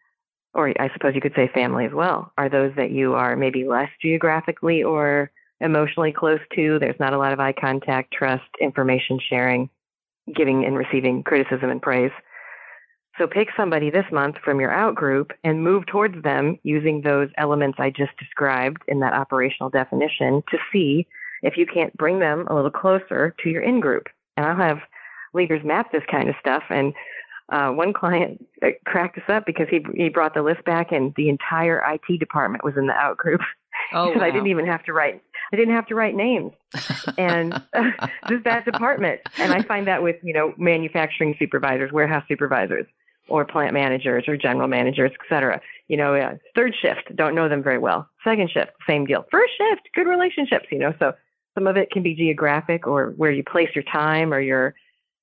or 0.53 0.69
I 0.79 0.89
suppose 0.93 1.15
you 1.15 1.21
could 1.21 1.35
say 1.35 1.49
family 1.53 1.85
as 1.85 1.91
well, 1.91 2.31
are 2.37 2.49
those 2.49 2.73
that 2.77 2.91
you 2.91 3.15
are 3.15 3.35
maybe 3.35 3.67
less 3.67 3.89
geographically 4.01 4.83
or 4.83 5.31
emotionally 5.59 6.11
close 6.11 6.39
to. 6.55 6.79
There's 6.79 6.99
not 6.99 7.13
a 7.13 7.17
lot 7.17 7.33
of 7.33 7.39
eye 7.39 7.53
contact, 7.53 8.13
trust, 8.13 8.43
information 8.61 9.19
sharing, 9.29 9.69
giving 10.33 10.65
and 10.65 10.77
receiving 10.77 11.23
criticism 11.23 11.69
and 11.69 11.81
praise. 11.81 12.11
So 13.17 13.27
pick 13.27 13.47
somebody 13.55 13.89
this 13.89 14.05
month 14.11 14.35
from 14.43 14.59
your 14.59 14.71
out 14.71 14.95
group 14.95 15.31
and 15.43 15.63
move 15.63 15.85
towards 15.85 16.21
them 16.23 16.59
using 16.63 17.01
those 17.01 17.29
elements 17.37 17.77
I 17.79 17.89
just 17.89 18.17
described 18.17 18.81
in 18.87 18.99
that 18.99 19.13
operational 19.13 19.69
definition 19.69 20.43
to 20.49 20.57
see 20.71 21.07
if 21.41 21.55
you 21.55 21.65
can't 21.65 21.95
bring 21.95 22.19
them 22.19 22.45
a 22.49 22.55
little 22.55 22.71
closer 22.71 23.33
to 23.41 23.49
your 23.49 23.61
in 23.61 23.79
group. 23.79 24.07
And 24.35 24.45
I'll 24.45 24.57
have 24.57 24.79
leaders 25.33 25.61
map 25.63 25.91
this 25.91 26.03
kind 26.11 26.27
of 26.27 26.35
stuff. 26.39 26.63
And 26.69 26.93
uh, 27.49 27.69
one 27.69 27.93
client 27.93 28.45
cracked 28.85 29.17
us 29.17 29.23
up 29.29 29.45
because 29.45 29.67
he 29.69 29.85
he 29.95 30.09
brought 30.09 30.33
the 30.33 30.41
list 30.41 30.65
back 30.65 30.91
and 30.91 31.13
the 31.15 31.29
entire 31.29 31.81
IT 31.93 32.19
department 32.19 32.63
was 32.63 32.73
in 32.75 32.87
the 32.87 32.93
out 32.93 33.17
group. 33.17 33.41
Oh, 33.93 34.09
wow. 34.15 34.21
I 34.21 34.31
didn't 34.31 34.47
even 34.47 34.65
have 34.65 34.83
to 34.85 34.93
write. 34.93 35.21
I 35.53 35.55
didn't 35.55 35.75
have 35.75 35.85
to 35.87 35.95
write 35.95 36.15
names, 36.15 36.53
and 37.19 37.53
uh, 37.53 37.61
this 38.29 38.41
that 38.45 38.65
department. 38.65 39.21
And 39.37 39.53
I 39.53 39.61
find 39.61 39.85
that 39.87 40.01
with 40.01 40.15
you 40.23 40.33
know 40.33 40.55
manufacturing 40.57 41.35
supervisors, 41.37 41.91
warehouse 41.91 42.23
supervisors, 42.27 42.87
or 43.27 43.45
plant 43.45 43.73
managers, 43.73 44.25
or 44.27 44.37
general 44.37 44.67
managers, 44.67 45.11
et 45.13 45.25
cetera. 45.27 45.61
You 45.87 45.97
know, 45.97 46.15
uh, 46.15 46.35
third 46.55 46.73
shift, 46.79 47.15
don't 47.15 47.35
know 47.35 47.49
them 47.49 47.63
very 47.63 47.77
well. 47.77 48.09
Second 48.23 48.49
shift, 48.51 48.71
same 48.87 49.05
deal. 49.05 49.25
First 49.31 49.53
shift, 49.57 49.89
good 49.93 50.07
relationships. 50.07 50.67
You 50.71 50.79
know, 50.79 50.93
so 50.99 51.13
some 51.55 51.67
of 51.67 51.77
it 51.77 51.91
can 51.91 52.03
be 52.03 52.13
geographic 52.15 52.85
or 52.87 53.13
where 53.17 53.31
you 53.31 53.43
place 53.43 53.69
your 53.73 53.83
time 53.83 54.33
or 54.33 54.39
your 54.39 54.75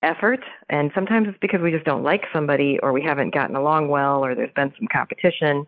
effort. 0.02 0.40
And 0.68 0.90
sometimes 0.94 1.28
it's 1.28 1.38
because 1.40 1.61
we 1.61 1.71
just 1.71 1.85
don't 1.85 2.02
like 2.02 2.25
somebody 2.32 2.78
or 2.82 2.92
we 2.92 3.02
haven't 3.02 3.35
gotten 3.35 3.54
along 3.54 3.88
well 3.88 4.25
or 4.25 4.35
there's 4.35 4.52
been 4.54 4.73
some 4.78 4.88
competition. 4.92 5.66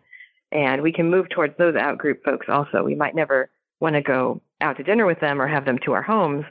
And 0.51 0.81
we 0.81 0.91
can 0.91 1.09
move 1.09 1.29
towards 1.29 1.57
those 1.57 1.75
outgroup 1.75 2.23
folks 2.23 2.47
also. 2.49 2.83
We 2.83 2.95
might 2.95 3.15
never 3.15 3.49
want 3.79 3.95
to 3.95 4.01
go 4.01 4.41
out 4.61 4.77
to 4.77 4.83
dinner 4.83 5.05
with 5.05 5.19
them 5.19 5.41
or 5.41 5.47
have 5.47 5.65
them 5.65 5.79
to 5.85 5.93
our 5.93 6.01
homes, 6.01 6.45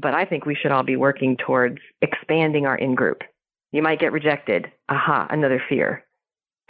but 0.00 0.14
I 0.14 0.24
think 0.24 0.46
we 0.46 0.54
should 0.54 0.72
all 0.72 0.82
be 0.82 0.96
working 0.96 1.36
towards 1.36 1.78
expanding 2.00 2.66
our 2.66 2.76
in 2.76 2.94
group. 2.94 3.22
You 3.72 3.82
might 3.82 4.00
get 4.00 4.12
rejected. 4.12 4.70
Aha, 4.88 5.26
another 5.30 5.62
fear 5.68 6.04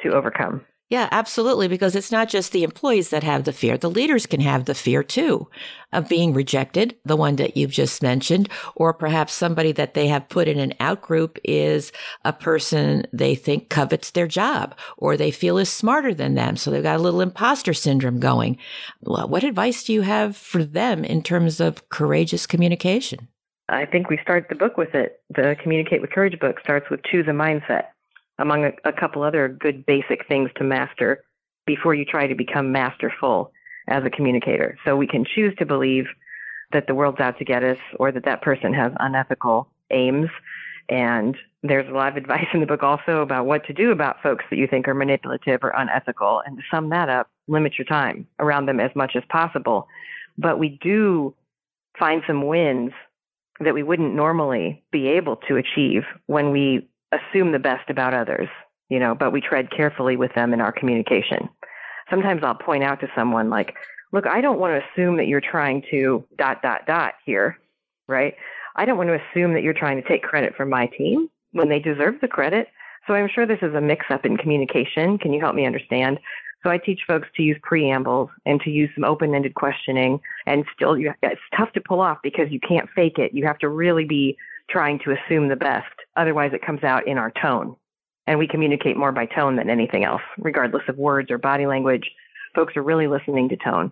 to 0.03 0.15
overcome. 0.15 0.65
Yeah, 0.93 1.09
absolutely. 1.11 1.69
Because 1.69 1.97
it's 1.97 2.13
not 2.13 2.29
just 2.29 2.53
the 2.53 2.65
employees 2.65 3.09
that 3.09 3.23
have 3.23 3.45
the 3.45 3.53
fear. 3.55 3.79
The 3.79 3.89
leaders 3.89 4.27
can 4.27 4.41
have 4.41 4.67
the 4.67 4.75
fear 4.75 5.03
too 5.03 5.49
of 5.91 6.07
being 6.07 6.35
rejected, 6.35 6.95
the 7.07 7.17
one 7.17 7.37
that 7.37 7.57
you've 7.57 7.71
just 7.71 8.03
mentioned, 8.03 8.51
or 8.77 8.93
perhaps 8.93 9.33
somebody 9.33 9.73
that 9.73 9.95
they 9.95 10.09
have 10.09 10.29
put 10.29 10.49
in 10.49 10.59
an 10.59 10.75
out 10.81 11.01
group 11.01 11.39
is 11.45 11.93
a 12.27 12.33
person 12.35 13.07
they 13.11 13.35
think 13.35 13.71
covets 13.71 14.11
their 14.11 14.27
job 14.27 14.75
or 14.99 15.17
they 15.17 15.31
feel 15.31 15.57
is 15.57 15.71
smarter 15.71 16.13
than 16.13 16.35
them. 16.35 16.59
So 16.59 16.71
they've 16.71 16.83
got 16.83 16.97
a 16.97 17.03
little 17.03 17.23
imposter 17.23 17.73
syndrome 17.73 18.21
going. 18.21 18.59
Well, 19.01 19.27
what 19.29 19.45
advice 19.45 19.85
do 19.85 19.95
you 19.95 20.03
have 20.03 20.37
for 20.37 20.63
them 20.63 21.05
in 21.05 21.23
terms 21.23 21.59
of 21.59 21.89
courageous 21.89 22.47
communication? 22.47 23.29
I 23.73 23.87
think 23.87 24.11
we 24.11 24.19
start 24.23 24.47
the 24.49 24.55
book 24.55 24.77
with 24.77 24.95
it. 24.95 25.21
The 25.31 25.57
Communicate 25.63 26.03
with 26.03 26.11
Courage 26.11 26.39
book 26.39 26.61
starts 26.61 26.91
with 26.91 27.03
choose 27.05 27.27
a 27.27 27.31
mindset 27.31 27.87
among 28.39 28.65
a, 28.65 28.73
a 28.85 28.93
couple 28.93 29.23
other 29.23 29.49
good 29.49 29.87
basic 29.87 30.29
things 30.29 30.51
to 30.57 30.65
master 30.65 31.25
before 31.65 31.95
you 31.95 32.05
try 32.05 32.27
to 32.27 32.35
become 32.35 32.71
masterful 32.71 33.51
as 33.89 34.05
a 34.05 34.11
communicator. 34.11 34.77
So 34.85 34.97
we 34.97 35.07
can 35.07 35.25
choose 35.25 35.55
to 35.57 35.65
believe 35.65 36.05
that 36.73 36.87
the 36.87 36.95
world's 36.95 37.21
out 37.21 37.39
to 37.39 37.45
get 37.45 37.65
us 37.65 37.79
or 37.99 38.13
that 38.13 38.27
that 38.27 38.43
person 38.43 38.75
has 38.75 38.93
unethical 39.01 39.69
aims. 39.91 40.29
And 40.91 41.35
there's 41.63 41.89
a 41.89 41.93
lot 41.93 42.09
of 42.09 42.17
advice 42.23 42.47
in 42.53 42.61
the 42.61 42.67
book 42.67 42.83
also 42.83 43.23
about 43.23 43.47
what 43.47 43.65
to 43.67 43.73
do 43.73 43.91
about 43.91 44.23
folks 44.23 44.45
that 44.51 44.57
you 44.57 44.67
think 44.67 44.87
are 44.87 44.95
manipulative 44.95 45.61
or 45.63 45.71
unethical. 45.71 46.43
And 46.45 46.59
to 46.59 46.63
sum 46.71 46.91
that 46.91 47.09
up, 47.09 47.31
limit 47.49 47.79
your 47.79 47.87
time 47.87 48.27
around 48.39 48.67
them 48.67 48.81
as 48.81 48.91
much 48.95 49.17
as 49.17 49.23
possible. 49.31 49.89
But 50.37 50.59
we 50.59 50.79
do 50.83 51.35
find 51.99 52.23
some 52.27 52.47
wins 52.47 52.93
that 53.65 53.75
we 53.75 53.83
wouldn't 53.83 54.15
normally 54.15 54.83
be 54.91 55.09
able 55.09 55.37
to 55.49 55.57
achieve 55.57 56.03
when 56.27 56.51
we 56.51 56.89
assume 57.13 57.53
the 57.53 57.59
best 57.59 57.91
about 57.91 58.15
others, 58.15 58.49
you 58.89 58.99
know, 58.99 59.15
but 59.15 59.33
we 59.33 59.41
tread 59.41 59.71
carefully 59.71 60.17
with 60.17 60.35
them 60.35 60.53
in 60.53 60.61
our 60.61 60.73
communication. 60.73 61.49
Sometimes 62.11 62.43
I'll 62.43 62.55
point 62.55 62.85
out 62.85 63.01
to 63.01 63.09
someone 63.15 63.51
like, 63.51 63.75
look, 64.13 64.27
I 64.27 64.41
don't 64.41 64.59
want 64.59 64.75
to 64.75 64.87
assume 64.89 65.17
that 65.17 65.27
you're 65.27 65.41
trying 65.41 65.83
to 65.91 66.25
dot, 66.37 66.63
dot, 66.63 66.87
dot 66.87 67.15
here, 67.25 67.59
right? 68.09 68.35
I 68.77 68.85
don't 68.85 68.99
want 68.99 69.09
to 69.09 69.21
assume 69.21 69.55
that 69.55 69.63
you're 69.63 69.73
trying 69.73 70.01
to 70.01 70.09
take 70.09 70.23
credit 70.23 70.55
from 70.57 70.71
my 70.71 70.87
team 70.87 71.29
when 71.53 71.69
they 71.69 71.79
deserve 71.79 72.21
the 72.21 72.29
credit. 72.29 72.69
So 73.07 73.15
I'm 73.15 73.29
sure 73.29 73.47
this 73.47 73.59
is 73.63 73.75
a 73.75 73.81
mix 73.81 74.07
up 74.11 74.25
in 74.25 74.37
communication. 74.37 75.19
Can 75.19 75.33
you 75.33 75.41
help 75.41 75.55
me 75.55 75.67
understand? 75.67 76.19
So 76.63 76.71
I 76.71 76.79
teach 76.79 77.01
folks 77.07 77.29
to 77.37 77.43
use 77.43 77.59
preambles 77.63 78.31
and 78.47 78.61
to 78.61 78.71
use 78.71 78.91
some 78.95 79.05
open-ended 79.05 79.55
questioning 79.55 80.21
and 80.47 80.65
still 80.75 80.97
you, 80.97 81.13
it's 81.23 81.41
tough 81.57 81.73
to 81.73 81.81
pull 81.81 82.01
off 82.01 82.19
because 82.23 82.51
you 82.51 82.61
can't 82.61 82.89
fake 82.95 83.19
it. 83.19 83.35
You 83.35 83.45
have 83.47 83.59
to 83.59 83.69
really 83.69 84.05
be 84.05 84.37
trying 84.71 85.01
to 85.01 85.13
assume 85.13 85.49
the 85.49 85.57
best. 85.57 85.93
Otherwise, 86.17 86.53
it 86.53 86.65
comes 86.65 86.85
out 86.85 87.07
in 87.07 87.19
our 87.19 87.33
tone. 87.33 87.77
And 88.29 88.39
we 88.39 88.47
communicate 88.47 88.97
more 88.97 89.11
by 89.11 89.27
tone 89.27 89.57
than 89.57 89.69
anything 89.69 90.05
else, 90.05 90.23
regardless 90.39 90.85
of 90.89 90.97
words 90.97 91.31
or 91.31 91.39
body 91.39 91.67
language. 91.67 92.09
Folks 92.55 92.77
are 92.77 92.83
really 92.83 93.09
listening 93.09 93.49
to 93.49 93.57
tone. 93.57 93.91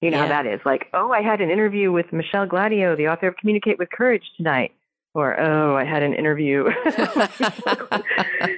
You 0.00 0.10
know 0.10 0.18
yeah. 0.18 0.22
how 0.24 0.42
that 0.42 0.46
is. 0.46 0.60
Like, 0.64 0.86
oh, 0.92 1.10
I 1.10 1.22
had 1.22 1.40
an 1.40 1.50
interview 1.50 1.90
with 1.90 2.12
Michelle 2.12 2.46
Gladieux, 2.46 2.96
the 2.96 3.08
author 3.08 3.26
of 3.26 3.36
Communicate 3.36 3.78
with 3.78 3.90
Courage 3.90 4.22
tonight. 4.36 4.72
Or, 5.16 5.40
oh, 5.40 5.74
I 5.74 5.84
had 5.84 6.02
an 6.02 6.12
interview. 6.12 6.64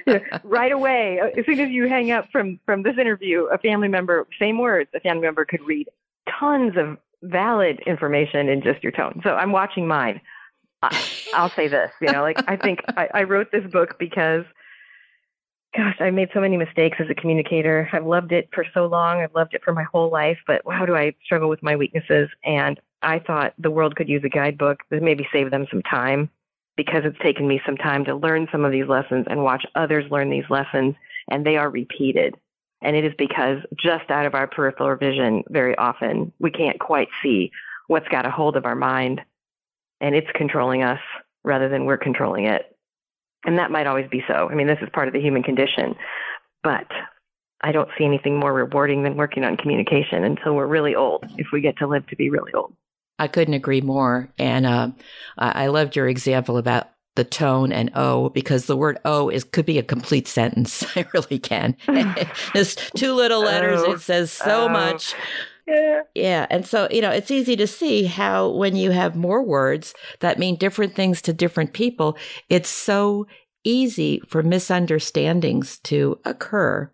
right 0.43 0.73
away, 0.73 1.21
as 1.37 1.45
soon 1.45 1.57
as 1.61 1.69
you 1.69 1.87
hang 1.87 2.11
up 2.11 2.27
from, 2.33 2.59
from 2.65 2.83
this 2.83 2.97
interview, 2.97 3.45
a 3.45 3.57
family 3.57 3.87
member, 3.87 4.27
same 4.37 4.57
words, 4.57 4.89
a 4.93 4.99
family 4.99 5.21
member 5.21 5.45
could 5.45 5.61
read 5.61 5.87
tons 6.37 6.73
of 6.75 6.97
valid 7.21 7.79
information 7.87 8.49
in 8.49 8.61
just 8.61 8.83
your 8.83 8.91
tone. 8.91 9.21
So 9.23 9.35
I'm 9.35 9.53
watching 9.53 9.87
mine. 9.87 10.19
I'll 11.33 11.49
say 11.49 11.69
this, 11.69 11.91
you 12.01 12.11
know, 12.11 12.23
like 12.23 12.43
I 12.49 12.57
think 12.57 12.81
I, 12.89 13.07
I 13.13 13.23
wrote 13.23 13.53
this 13.53 13.65
book 13.71 13.97
because, 13.97 14.43
gosh, 15.73 15.95
I 16.01 16.09
made 16.09 16.27
so 16.33 16.41
many 16.41 16.57
mistakes 16.57 16.97
as 16.99 17.09
a 17.09 17.15
communicator. 17.15 17.87
I've 17.93 18.05
loved 18.05 18.33
it 18.33 18.49
for 18.53 18.65
so 18.73 18.87
long. 18.87 19.21
I've 19.21 19.33
loved 19.33 19.53
it 19.53 19.63
for 19.63 19.71
my 19.71 19.83
whole 19.83 20.11
life, 20.11 20.39
but 20.45 20.61
how 20.69 20.85
do 20.85 20.93
I 20.93 21.15
struggle 21.23 21.47
with 21.47 21.63
my 21.63 21.77
weaknesses? 21.77 22.27
And 22.43 22.81
I 23.01 23.19
thought 23.19 23.53
the 23.57 23.71
world 23.71 23.95
could 23.95 24.09
use 24.09 24.23
a 24.25 24.29
guidebook 24.29 24.79
that 24.89 25.01
maybe 25.01 25.25
save 25.31 25.51
them 25.51 25.65
some 25.71 25.83
time 25.83 26.29
because 26.79 27.03
it's 27.03 27.19
taken 27.19 27.45
me 27.45 27.59
some 27.65 27.75
time 27.75 28.05
to 28.05 28.15
learn 28.15 28.47
some 28.53 28.63
of 28.63 28.71
these 28.71 28.87
lessons 28.87 29.25
and 29.29 29.43
watch 29.43 29.65
others 29.75 30.09
learn 30.09 30.29
these 30.29 30.49
lessons, 30.49 30.95
and 31.29 31.45
they 31.45 31.57
are 31.57 31.69
repeated. 31.69 32.35
And 32.81 32.95
it 32.95 33.03
is 33.03 33.11
because 33.17 33.57
just 33.75 34.09
out 34.09 34.25
of 34.25 34.33
our 34.33 34.47
peripheral 34.47 34.95
vision, 34.95 35.43
very 35.49 35.77
often 35.77 36.31
we 36.39 36.51
can't 36.51 36.79
quite 36.79 37.09
see 37.21 37.51
what's 37.87 38.07
got 38.07 38.25
a 38.25 38.31
hold 38.31 38.55
of 38.55 38.65
our 38.65 38.75
mind 38.75 39.19
and 39.99 40.15
it's 40.15 40.31
controlling 40.33 40.81
us 40.81 41.01
rather 41.43 41.67
than 41.67 41.83
we're 41.83 41.97
controlling 41.97 42.45
it. 42.45 42.73
And 43.43 43.57
that 43.57 43.71
might 43.71 43.85
always 43.85 44.07
be 44.09 44.23
so. 44.25 44.47
I 44.49 44.55
mean, 44.55 44.67
this 44.67 44.79
is 44.81 44.87
part 44.93 45.09
of 45.09 45.13
the 45.13 45.19
human 45.19 45.43
condition. 45.43 45.95
But 46.63 46.87
I 47.59 47.73
don't 47.73 47.89
see 47.97 48.05
anything 48.05 48.39
more 48.39 48.53
rewarding 48.53 49.03
than 49.03 49.17
working 49.17 49.43
on 49.43 49.57
communication 49.57 50.23
until 50.23 50.55
we're 50.55 50.65
really 50.65 50.95
old, 50.95 51.25
if 51.37 51.47
we 51.51 51.59
get 51.59 51.77
to 51.79 51.87
live 51.87 52.07
to 52.07 52.15
be 52.15 52.29
really 52.29 52.53
old. 52.53 52.73
I 53.19 53.27
couldn't 53.27 53.53
agree 53.53 53.81
more. 53.81 54.29
And 54.39 54.65
uh, 54.65 54.89
I 55.37 55.67
loved 55.67 55.95
your 55.95 56.07
example 56.07 56.57
about 56.57 56.89
the 57.15 57.25
tone 57.25 57.73
and 57.73 57.91
O 57.95 58.29
because 58.29 58.65
the 58.65 58.77
word 58.77 58.97
O 59.03 59.29
is 59.29 59.43
could 59.43 59.65
be 59.65 59.77
a 59.77 59.83
complete 59.83 60.27
sentence. 60.27 60.85
I 60.95 61.05
really 61.13 61.37
can. 61.37 61.75
It's 62.55 62.75
two 62.91 63.13
little 63.13 63.41
letters. 63.41 63.81
Oh, 63.83 63.91
it 63.91 64.01
says 64.01 64.31
so 64.31 64.65
oh. 64.65 64.69
much. 64.69 65.13
Yeah. 65.67 66.01
Yeah. 66.15 66.47
And 66.49 66.65
so, 66.65 66.87
you 66.89 67.01
know, 67.01 67.11
it's 67.11 67.29
easy 67.29 67.55
to 67.57 67.67
see 67.67 68.05
how 68.05 68.49
when 68.49 68.75
you 68.75 68.91
have 68.91 69.15
more 69.15 69.43
words 69.43 69.93
that 70.21 70.39
mean 70.39 70.55
different 70.55 70.95
things 70.95 71.21
to 71.23 71.33
different 71.33 71.73
people, 71.73 72.17
it's 72.49 72.69
so 72.69 73.27
easy 73.63 74.21
for 74.27 74.41
misunderstandings 74.41 75.77
to 75.79 76.17
occur. 76.25 76.91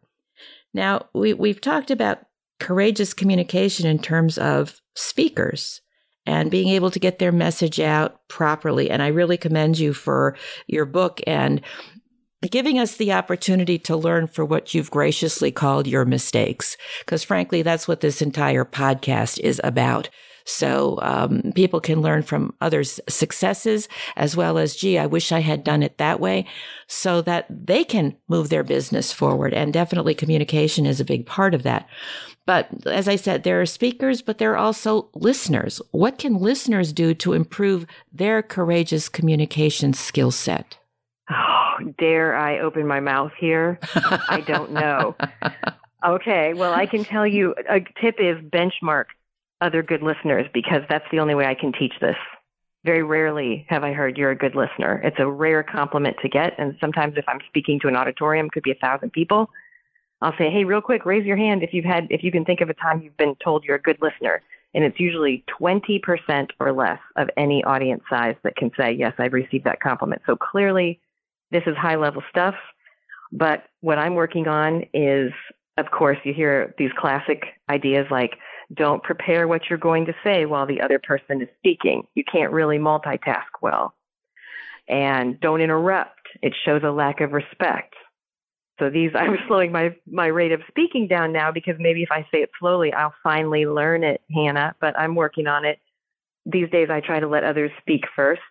Now, 0.74 1.06
we, 1.14 1.34
we've 1.34 1.62
talked 1.62 1.90
about 1.90 2.26
courageous 2.60 3.14
communication 3.14 3.88
in 3.88 4.00
terms 4.00 4.38
of 4.38 4.82
speakers 4.96 5.82
and 6.26 6.52
being 6.52 6.70
able 6.70 6.92
to 6.92 7.00
get 7.00 7.20
their 7.20 7.32
message 7.32 7.80
out 7.80 8.28
properly. 8.28 8.90
And 8.90 9.02
I 9.02 9.08
really 9.08 9.38
commend 9.38 9.78
you 9.78 9.94
for 9.94 10.36
your 10.68 10.86
book 10.86 11.22
and 11.28 11.62
giving 12.50 12.80
us 12.80 12.96
the 12.96 13.14
opportunity 13.14 13.80
to 13.80 13.96
learn 13.96 14.28
for 14.28 14.46
what 14.46 14.74
you've 14.74 14.92
graciously 14.92 15.52
called 15.52 15.88
your 15.88 16.06
mistakes. 16.06 16.78
Because 17.00 17.24
frankly, 17.24 17.62
that's 17.62 17.88
what 17.88 18.02
this 18.02 18.22
entire 18.22 18.66
podcast 18.66 19.40
is 19.40 19.62
about. 19.64 20.10
So 20.46 21.00
um, 21.02 21.52
people 21.56 21.82
can 21.82 22.02
learn 22.02 22.22
from 22.22 22.54
others' 22.62 23.00
successes 23.10 23.90
as 24.16 24.38
well 24.38 24.58
as, 24.58 24.76
gee, 24.76 24.98
I 24.98 25.08
wish 25.08 25.32
I 25.32 25.42
had 25.42 25.64
done 25.64 25.84
it 25.84 25.98
that 25.98 26.20
way 26.20 26.46
so 26.88 27.22
that 27.24 27.48
they 27.50 27.84
can 27.84 28.16
move 28.28 28.50
their 28.50 28.64
business 28.64 29.12
forward. 29.12 29.54
And 29.54 29.74
definitely 29.74 30.14
communication 30.14 30.86
is 30.86 31.00
a 31.00 31.06
big 31.06 31.26
part 31.26 31.54
of 31.54 31.64
that. 31.64 31.88
But 32.46 32.70
as 32.86 33.08
I 33.08 33.16
said, 33.16 33.44
there 33.44 33.60
are 33.60 33.66
speakers, 33.66 34.22
but 34.22 34.38
there 34.38 34.54
are 34.54 34.58
also 34.58 35.10
listeners. 35.16 35.82
What 35.92 36.20
can 36.20 36.38
listeners 36.38 36.94
do 36.94 37.16
to 37.16 37.34
improve 37.34 37.88
their 38.14 38.44
courageous 38.44 39.10
communication 39.10 39.94
skill 39.94 40.30
set? 40.30 40.78
Oh, 41.32 41.76
dare 41.98 42.36
I 42.36 42.60
open 42.60 42.86
my 42.86 43.00
mouth 43.00 43.32
here? 43.40 43.80
I 43.96 44.44
don't 44.46 44.72
know. 44.72 45.16
Okay, 46.06 46.54
well, 46.54 46.72
I 46.72 46.86
can 46.86 47.04
tell 47.04 47.26
you 47.26 47.56
a 47.68 47.80
tip 48.00 48.18
is 48.20 48.38
benchmark 48.38 49.06
other 49.62 49.82
good 49.84 50.02
listeners 50.02 50.48
because 50.54 50.82
that's 50.90 51.06
the 51.12 51.20
only 51.20 51.36
way 51.36 51.46
I 51.46 51.56
can 51.56 51.72
teach 51.72 51.94
this. 52.02 52.16
Very 52.84 53.04
rarely 53.04 53.66
have 53.70 53.84
I 53.84 53.94
heard 53.94 54.18
you're 54.18 54.32
a 54.32 54.36
good 54.36 54.56
listener. 54.56 55.02
It's 55.04 55.20
a 55.20 55.30
rare 55.30 55.64
compliment 55.64 56.18
to 56.22 56.30
get. 56.30 56.54
And 56.58 56.76
sometimes 56.80 57.16
if 57.18 57.26
I'm 57.28 57.40
speaking 57.48 57.80
to 57.82 57.88
an 57.88 57.96
auditorium, 57.96 58.50
could 58.50 58.64
be 58.64 58.72
a 58.72 58.76
thousand 58.76 59.12
people, 59.12 59.50
I'll 60.22 60.38
say, 60.38 60.50
hey, 60.50 60.64
real 60.64 60.82
quick, 60.82 61.06
raise 61.06 61.26
your 61.26 61.38
hand 61.38 61.64
if 61.64 61.74
you've 61.74 61.86
had, 61.86 62.08
if 62.10 62.24
you 62.24 62.32
can 62.32 62.46
think 62.46 62.62
of 62.62 62.70
a 62.70 62.74
time 62.74 63.02
you've 63.02 63.18
been 63.18 63.36
told 63.44 63.64
you're 63.64 63.76
a 63.76 63.82
good 63.82 63.98
listener. 64.02 64.42
And 64.74 64.84
it's 64.84 65.00
usually 65.00 65.44
20% 65.60 66.50
or 66.60 66.74
less 66.74 67.00
of 67.16 67.30
any 67.38 67.64
audience 67.64 68.04
size 68.10 68.36
that 68.44 68.56
can 68.56 68.72
say, 68.78 68.92
yes, 68.92 69.14
I've 69.18 69.34
received 69.34 69.66
that 69.66 69.80
compliment. 69.80 70.22
So 70.26 70.36
clearly 70.36 71.00
this 71.52 71.64
is 71.66 71.76
high 71.78 71.96
level 71.96 72.22
stuff. 72.30 72.56
But 73.32 73.64
what 73.82 73.98
I'm 73.98 74.16
working 74.16 74.48
on 74.48 74.84
is, 74.94 75.32
of 75.78 75.92
course, 75.92 76.18
you 76.24 76.34
hear 76.34 76.74
these 76.78 76.92
classic 76.98 77.44
ideas 77.70 78.06
like 78.12 78.38
Don't 78.74 79.04
prepare 79.04 79.48
what 79.48 79.62
you're 79.70 79.80
going 79.80 80.06
to 80.06 80.14
say 80.24 80.46
while 80.46 80.66
the 80.66 80.82
other 80.82 81.00
person 81.00 81.42
is 81.42 81.48
speaking. 81.60 82.08
You 82.16 82.24
can't 82.30 82.52
really 82.52 82.78
multitask 82.78 83.62
well. 83.62 83.94
And 84.88 85.40
don't 85.40 85.62
interrupt. 85.62 86.20
It 86.42 86.54
shows 86.66 86.82
a 86.84 86.92
lack 86.92 87.22
of 87.22 87.32
respect. 87.32 87.94
So 88.80 88.90
these, 88.90 89.12
I'm 89.16 89.38
slowing 89.48 89.72
my, 89.72 89.96
my 90.10 90.28
rate 90.28 90.52
of 90.52 90.62
speaking 90.68 91.08
down 91.08 91.32
now 91.32 91.52
because 91.52 91.76
maybe 91.80 92.04
if 92.04 92.12
I 92.12 92.22
say 92.32 92.40
it 92.42 92.52
slowly, 92.60 92.92
I'll 92.94 93.14
finally 93.24 93.66
learn 93.66 94.04
it, 94.04 94.22
Hannah, 94.34 94.76
but 94.82 94.98
I'm 94.98 95.16
working 95.16 95.48
on 95.48 95.66
it. 95.66 95.80
These 96.46 96.70
days 96.70 96.90
I 96.92 97.02
try 97.02 97.20
to 97.20 97.28
let 97.28 97.44
others 97.44 97.72
speak 97.82 98.02
first. 98.16 98.42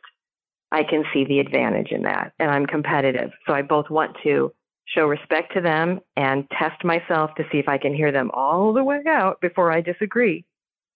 I 0.73 0.83
can 0.83 1.05
see 1.13 1.25
the 1.25 1.39
advantage 1.39 1.93
in 1.93 2.03
that 2.03 2.33
and 2.41 2.51
I'm 2.51 2.67
competitive. 2.67 3.31
So 3.47 3.53
I 3.53 3.63
both 3.63 3.91
want 3.91 4.17
to 4.25 4.53
show 4.87 5.07
respect 5.07 5.53
to 5.55 5.61
them 5.61 6.01
and 6.17 6.49
test 6.51 6.85
myself 6.85 7.31
to 7.37 7.45
see 7.51 7.59
if 7.59 7.69
I 7.69 7.79
can 7.79 7.95
hear 7.95 8.13
them 8.13 8.31
all 8.35 8.73
the 8.73 8.85
way 8.85 9.01
out 9.09 9.41
before 9.41 9.73
I 9.73 9.81
disagree 9.81 10.45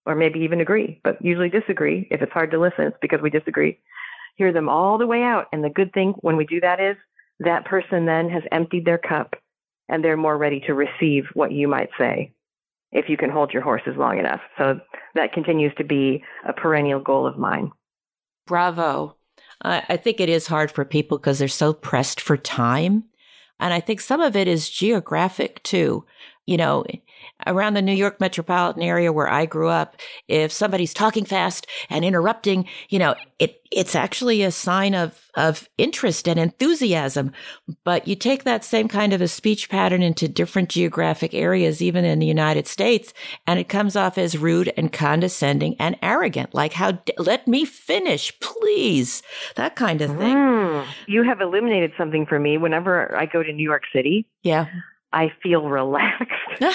or 0.06 0.14
maybe 0.14 0.40
even 0.40 0.60
agree, 0.60 1.00
but 1.04 1.22
usually 1.22 1.48
disagree. 1.48 2.08
If 2.10 2.22
it's 2.22 2.32
hard 2.32 2.50
to 2.52 2.60
listen, 2.60 2.86
it's 2.86 2.96
because 3.00 3.20
we 3.22 3.30
disagree. 3.30 3.78
Hear 4.36 4.52
them 4.52 4.68
all 4.68 4.98
the 4.98 5.06
way 5.06 5.22
out. 5.22 5.46
And 5.52 5.62
the 5.62 5.68
good 5.70 5.92
thing 5.92 6.14
when 6.20 6.36
we 6.36 6.46
do 6.46 6.60
that 6.60 6.80
is 6.80 6.96
that 7.40 7.66
person 7.66 8.06
then 8.06 8.30
has 8.30 8.42
emptied 8.52 8.84
their 8.84 8.98
cup 8.98 9.34
and 9.88 10.02
they're 10.02 10.16
more 10.16 10.38
ready 10.38 10.60
to 10.66 10.74
receive 10.74 11.24
what 11.34 11.52
you 11.52 11.68
might 11.68 11.90
say 11.98 12.32
if 12.90 13.08
you 13.08 13.16
can 13.16 13.30
hold 13.30 13.52
your 13.52 13.62
horses 13.62 13.96
long 13.96 14.18
enough. 14.18 14.40
So 14.56 14.80
that 15.14 15.32
continues 15.32 15.74
to 15.76 15.84
be 15.84 16.24
a 16.46 16.52
perennial 16.52 17.00
goal 17.00 17.26
of 17.26 17.36
mine. 17.36 17.70
Bravo. 18.46 19.16
I 19.60 19.96
think 19.96 20.20
it 20.20 20.28
is 20.28 20.46
hard 20.46 20.70
for 20.70 20.84
people 20.84 21.18
because 21.18 21.38
they're 21.38 21.48
so 21.48 21.72
pressed 21.72 22.20
for 22.20 22.36
time. 22.36 23.04
And 23.60 23.74
I 23.74 23.80
think 23.80 24.00
some 24.00 24.20
of 24.20 24.36
it 24.36 24.48
is 24.48 24.70
geographic 24.70 25.62
too. 25.62 26.04
You 26.46 26.56
know, 26.56 26.84
around 27.46 27.74
the 27.74 27.82
New 27.82 27.92
York 27.92 28.20
metropolitan 28.20 28.82
area 28.82 29.12
where 29.12 29.28
I 29.28 29.46
grew 29.46 29.68
up, 29.68 29.96
if 30.28 30.52
somebody's 30.52 30.94
talking 30.94 31.24
fast 31.24 31.66
and 31.88 32.04
interrupting, 32.04 32.66
you 32.88 32.98
know, 32.98 33.14
it, 33.38 33.62
it's 33.70 33.94
actually 33.94 34.42
a 34.42 34.50
sign 34.50 34.94
of, 34.94 35.20
of 35.34 35.68
interest 35.78 36.26
and 36.28 36.38
enthusiasm. 36.38 37.32
But 37.84 38.08
you 38.08 38.16
take 38.16 38.44
that 38.44 38.64
same 38.64 38.88
kind 38.88 39.12
of 39.12 39.20
a 39.20 39.28
speech 39.28 39.68
pattern 39.68 40.02
into 40.02 40.26
different 40.26 40.68
geographic 40.70 41.34
areas, 41.34 41.82
even 41.82 42.04
in 42.04 42.18
the 42.18 42.26
United 42.26 42.66
States, 42.66 43.12
and 43.46 43.60
it 43.60 43.68
comes 43.68 43.94
off 43.94 44.18
as 44.18 44.38
rude 44.38 44.72
and 44.76 44.92
condescending 44.92 45.76
and 45.78 45.96
arrogant. 46.02 46.54
Like, 46.54 46.72
how, 46.72 46.98
let 47.18 47.46
me 47.46 47.64
finish, 47.64 48.38
please. 48.40 49.22
That 49.56 49.76
kind 49.76 50.00
of 50.00 50.16
thing. 50.16 50.36
Mm, 50.36 50.86
you 51.06 51.22
have 51.22 51.40
illuminated 51.40 51.92
something 51.96 52.26
for 52.26 52.38
me. 52.38 52.58
Whenever 52.58 53.16
I 53.16 53.26
go 53.26 53.42
to 53.42 53.52
New 53.52 53.62
York 53.62 53.82
City, 53.92 54.26
yeah. 54.42 54.66
I 55.12 55.32
feel 55.42 55.68
relaxed. 55.68 56.32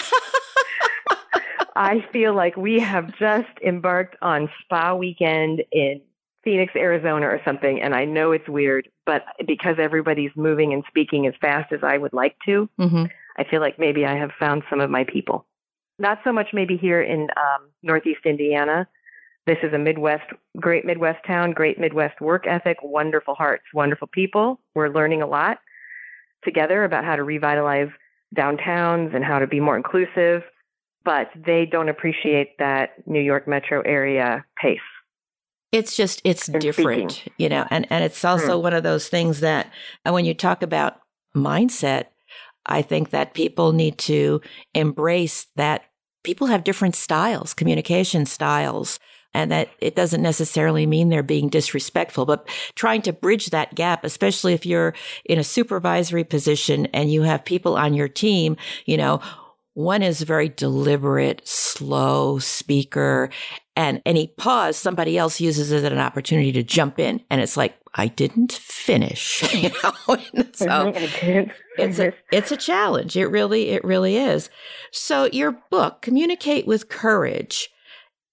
I 1.75 2.05
feel 2.11 2.35
like 2.35 2.55
we 2.55 2.79
have 2.79 3.15
just 3.17 3.49
embarked 3.65 4.15
on 4.21 4.49
spa 4.63 4.93
weekend 4.93 5.63
in 5.71 6.01
Phoenix, 6.43 6.73
Arizona 6.75 7.27
or 7.27 7.41
something. 7.45 7.81
And 7.81 7.95
I 7.95 8.05
know 8.05 8.31
it's 8.31 8.47
weird, 8.47 8.89
but 9.05 9.23
because 9.47 9.77
everybody's 9.79 10.31
moving 10.35 10.73
and 10.73 10.83
speaking 10.87 11.25
as 11.25 11.33
fast 11.41 11.71
as 11.71 11.79
I 11.83 11.97
would 11.97 12.13
like 12.13 12.35
to, 12.45 12.69
mm-hmm. 12.79 13.05
I 13.37 13.43
feel 13.45 13.61
like 13.61 13.79
maybe 13.79 14.05
I 14.05 14.15
have 14.15 14.31
found 14.39 14.63
some 14.69 14.79
of 14.79 14.89
my 14.89 15.03
people. 15.05 15.45
Not 15.99 16.19
so 16.23 16.31
much 16.31 16.47
maybe 16.53 16.77
here 16.77 17.01
in 17.01 17.23
um, 17.37 17.69
Northeast 17.81 18.25
Indiana. 18.25 18.87
This 19.45 19.57
is 19.63 19.73
a 19.73 19.77
Midwest, 19.77 20.25
great 20.57 20.85
Midwest 20.85 21.25
town, 21.25 21.51
great 21.51 21.79
Midwest 21.79 22.21
work 22.21 22.45
ethic, 22.47 22.77
wonderful 22.81 23.35
hearts, 23.35 23.65
wonderful 23.73 24.07
people. 24.07 24.59
We're 24.75 24.89
learning 24.89 25.21
a 25.21 25.27
lot 25.27 25.59
together 26.43 26.83
about 26.83 27.05
how 27.05 27.15
to 27.15 27.23
revitalize 27.23 27.89
downtowns 28.33 29.15
and 29.15 29.23
how 29.23 29.39
to 29.39 29.47
be 29.47 29.59
more 29.59 29.77
inclusive 29.77 30.43
but 31.05 31.29
they 31.35 31.65
don't 31.65 31.89
appreciate 31.89 32.57
that 32.59 32.91
New 33.05 33.19
York 33.19 33.47
metro 33.47 33.81
area 33.81 34.45
pace. 34.61 34.79
It's 35.71 35.95
just 35.95 36.21
it's 36.23 36.47
different, 36.47 37.13
speaking. 37.13 37.33
you 37.37 37.49
know, 37.49 37.65
and 37.71 37.87
and 37.89 38.03
it's 38.03 38.23
also 38.23 38.59
mm. 38.59 38.63
one 38.63 38.73
of 38.73 38.83
those 38.83 39.09
things 39.09 39.39
that 39.39 39.71
when 40.03 40.23
you 40.23 40.33
talk 40.33 40.61
about 40.61 40.99
mindset, 41.35 42.05
I 42.65 42.83
think 42.83 43.09
that 43.09 43.33
people 43.33 43.71
need 43.73 43.97
to 43.99 44.41
embrace 44.75 45.47
that 45.55 45.85
people 46.23 46.47
have 46.47 46.63
different 46.63 46.95
styles, 46.95 47.53
communication 47.53 48.25
styles, 48.25 48.99
and 49.33 49.51
that 49.51 49.69
it 49.79 49.95
doesn't 49.95 50.21
necessarily 50.21 50.85
mean 50.85 51.09
they're 51.09 51.23
being 51.23 51.49
disrespectful, 51.49 52.25
but 52.25 52.47
trying 52.75 53.01
to 53.03 53.13
bridge 53.13 53.47
that 53.47 53.75
gap, 53.75 54.03
especially 54.03 54.53
if 54.53 54.65
you're 54.65 54.93
in 55.25 55.39
a 55.39 55.43
supervisory 55.43 56.23
position 56.23 56.85
and 56.87 57.11
you 57.11 57.23
have 57.23 57.45
people 57.45 57.75
on 57.75 57.93
your 57.93 58.07
team, 58.07 58.57
you 58.85 58.97
know, 58.97 59.21
one 59.73 60.03
is 60.03 60.21
very 60.21 60.49
deliberate, 60.49 61.41
slow 61.47 62.37
speaker. 62.39 63.29
And 63.75 64.01
any 64.05 64.27
pause, 64.27 64.77
somebody 64.77 65.17
else 65.17 65.41
uses 65.41 65.71
it 65.71 65.77
as 65.77 65.83
an 65.91 65.97
opportunity 65.97 66.51
to 66.51 66.63
jump 66.63 66.99
in. 66.99 67.21
And 67.31 67.41
it's 67.41 67.57
like, 67.57 67.75
I 67.95 68.07
didn't 68.07 68.51
finish, 68.51 69.51
you 69.63 69.69
know? 69.69 70.17
so 70.53 70.91
it's 71.77 71.99
a, 71.99 72.13
it's 72.31 72.51
a 72.51 72.57
challenge. 72.57 73.17
It 73.17 73.27
really, 73.27 73.69
it 73.69 73.83
really 73.83 74.17
is. 74.17 74.49
So 74.91 75.25
your 75.25 75.57
book, 75.71 76.01
Communicate 76.01 76.67
with 76.67 76.89
Courage. 76.89 77.69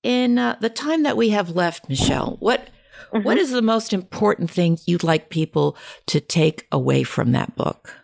In 0.02 0.38
uh, 0.38 0.56
the 0.60 0.70
time 0.70 1.02
that 1.02 1.16
we 1.16 1.30
have 1.30 1.50
left, 1.50 1.88
Michelle, 1.88 2.36
what, 2.40 2.68
mm-hmm. 3.12 3.22
what 3.22 3.36
is 3.36 3.50
the 3.50 3.62
most 3.62 3.92
important 3.92 4.50
thing 4.50 4.78
you'd 4.86 5.04
like 5.04 5.28
people 5.28 5.76
to 6.06 6.20
take 6.20 6.66
away 6.72 7.02
from 7.02 7.32
that 7.32 7.54
book? 7.54 7.94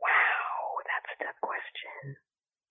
Wow, 0.00 0.80
that's 0.86 1.20
a 1.20 1.24
tough 1.24 1.40
question. 1.42 2.16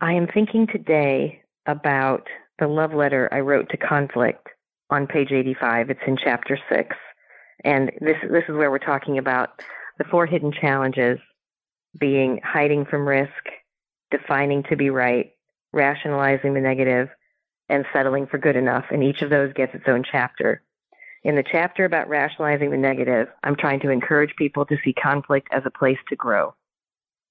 I 0.02 0.14
am 0.14 0.28
thinking 0.28 0.66
today 0.68 1.42
about 1.68 2.28
the 2.58 2.68
love 2.68 2.94
letter 2.94 3.30
I 3.32 3.42
wrote 3.42 3.70
to 3.70 3.78
conflict 3.78 4.48
on 4.90 5.06
page 5.06 5.32
85. 5.32 5.92
It's 5.92 6.00
in 6.08 6.18
chapter 6.18 6.58
6. 6.70 6.96
And 7.64 7.92
this 8.00 8.16
this 8.32 8.44
is 8.48 8.56
where 8.56 8.72
we're 8.72 8.80
talking 8.80 9.18
about 9.18 9.62
the 9.98 10.06
four 10.06 10.26
hidden 10.26 10.52
challenges 10.52 11.20
being 12.00 12.40
hiding 12.44 12.86
from 12.86 13.08
risk, 13.08 13.32
defining 14.12 14.64
to 14.70 14.78
be 14.78 14.90
right, 14.90 15.32
rationalizing 15.74 16.54
the 16.54 16.62
negative, 16.62 17.10
and 17.70 17.86
settling 17.94 18.28
for 18.28 18.38
good 18.38 18.56
enough. 18.56 18.86
And 18.92 19.04
each 19.04 19.22
of 19.22 19.30
those 19.30 19.54
gets 19.54 19.74
its 19.74 19.86
own 19.88 20.04
chapter. 20.10 20.62
In 21.24 21.36
the 21.36 21.44
chapter 21.44 21.86
about 21.86 22.10
rationalizing 22.10 22.72
the 22.72 22.78
negative, 22.78 23.28
I'm 23.44 23.56
trying 23.56 23.82
to 23.82 23.90
encourage 23.90 24.36
people 24.38 24.66
to 24.66 24.78
see 24.84 24.94
conflict 24.94 25.50
as 25.52 25.64
a 25.66 25.72
place 25.72 25.98
to 26.10 26.16
grow. 26.16 26.56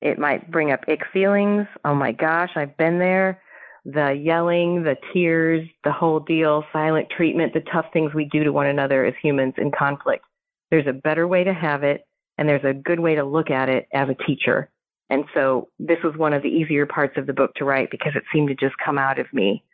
It 0.00 0.18
might 0.18 0.50
bring 0.50 0.70
up 0.70 0.84
ick 0.88 1.02
feelings. 1.12 1.66
Oh 1.84 1.94
my 1.94 2.12
gosh, 2.12 2.50
I've 2.54 2.76
been 2.76 2.98
there. 2.98 3.40
The 3.84 4.12
yelling, 4.12 4.82
the 4.82 4.96
tears, 5.12 5.66
the 5.82 5.92
whole 5.92 6.20
deal, 6.20 6.64
silent 6.72 7.08
treatment, 7.10 7.54
the 7.54 7.64
tough 7.72 7.86
things 7.92 8.12
we 8.12 8.26
do 8.26 8.44
to 8.44 8.52
one 8.52 8.66
another 8.66 9.04
as 9.04 9.14
humans 9.22 9.54
in 9.56 9.72
conflict. 9.72 10.24
There's 10.70 10.86
a 10.86 10.92
better 10.92 11.26
way 11.26 11.44
to 11.44 11.54
have 11.54 11.82
it, 11.82 12.02
and 12.36 12.48
there's 12.48 12.64
a 12.64 12.74
good 12.74 13.00
way 13.00 13.14
to 13.14 13.24
look 13.24 13.50
at 13.50 13.70
it 13.70 13.88
as 13.92 14.08
a 14.08 14.24
teacher. 14.26 14.70
And 15.10 15.24
so 15.32 15.68
this 15.78 15.98
was 16.04 16.16
one 16.16 16.34
of 16.34 16.42
the 16.42 16.50
easier 16.50 16.84
parts 16.84 17.16
of 17.16 17.26
the 17.26 17.32
book 17.32 17.54
to 17.54 17.64
write 17.64 17.90
because 17.90 18.12
it 18.14 18.24
seemed 18.32 18.48
to 18.48 18.54
just 18.54 18.76
come 18.84 18.98
out 18.98 19.18
of 19.18 19.32
me. 19.32 19.64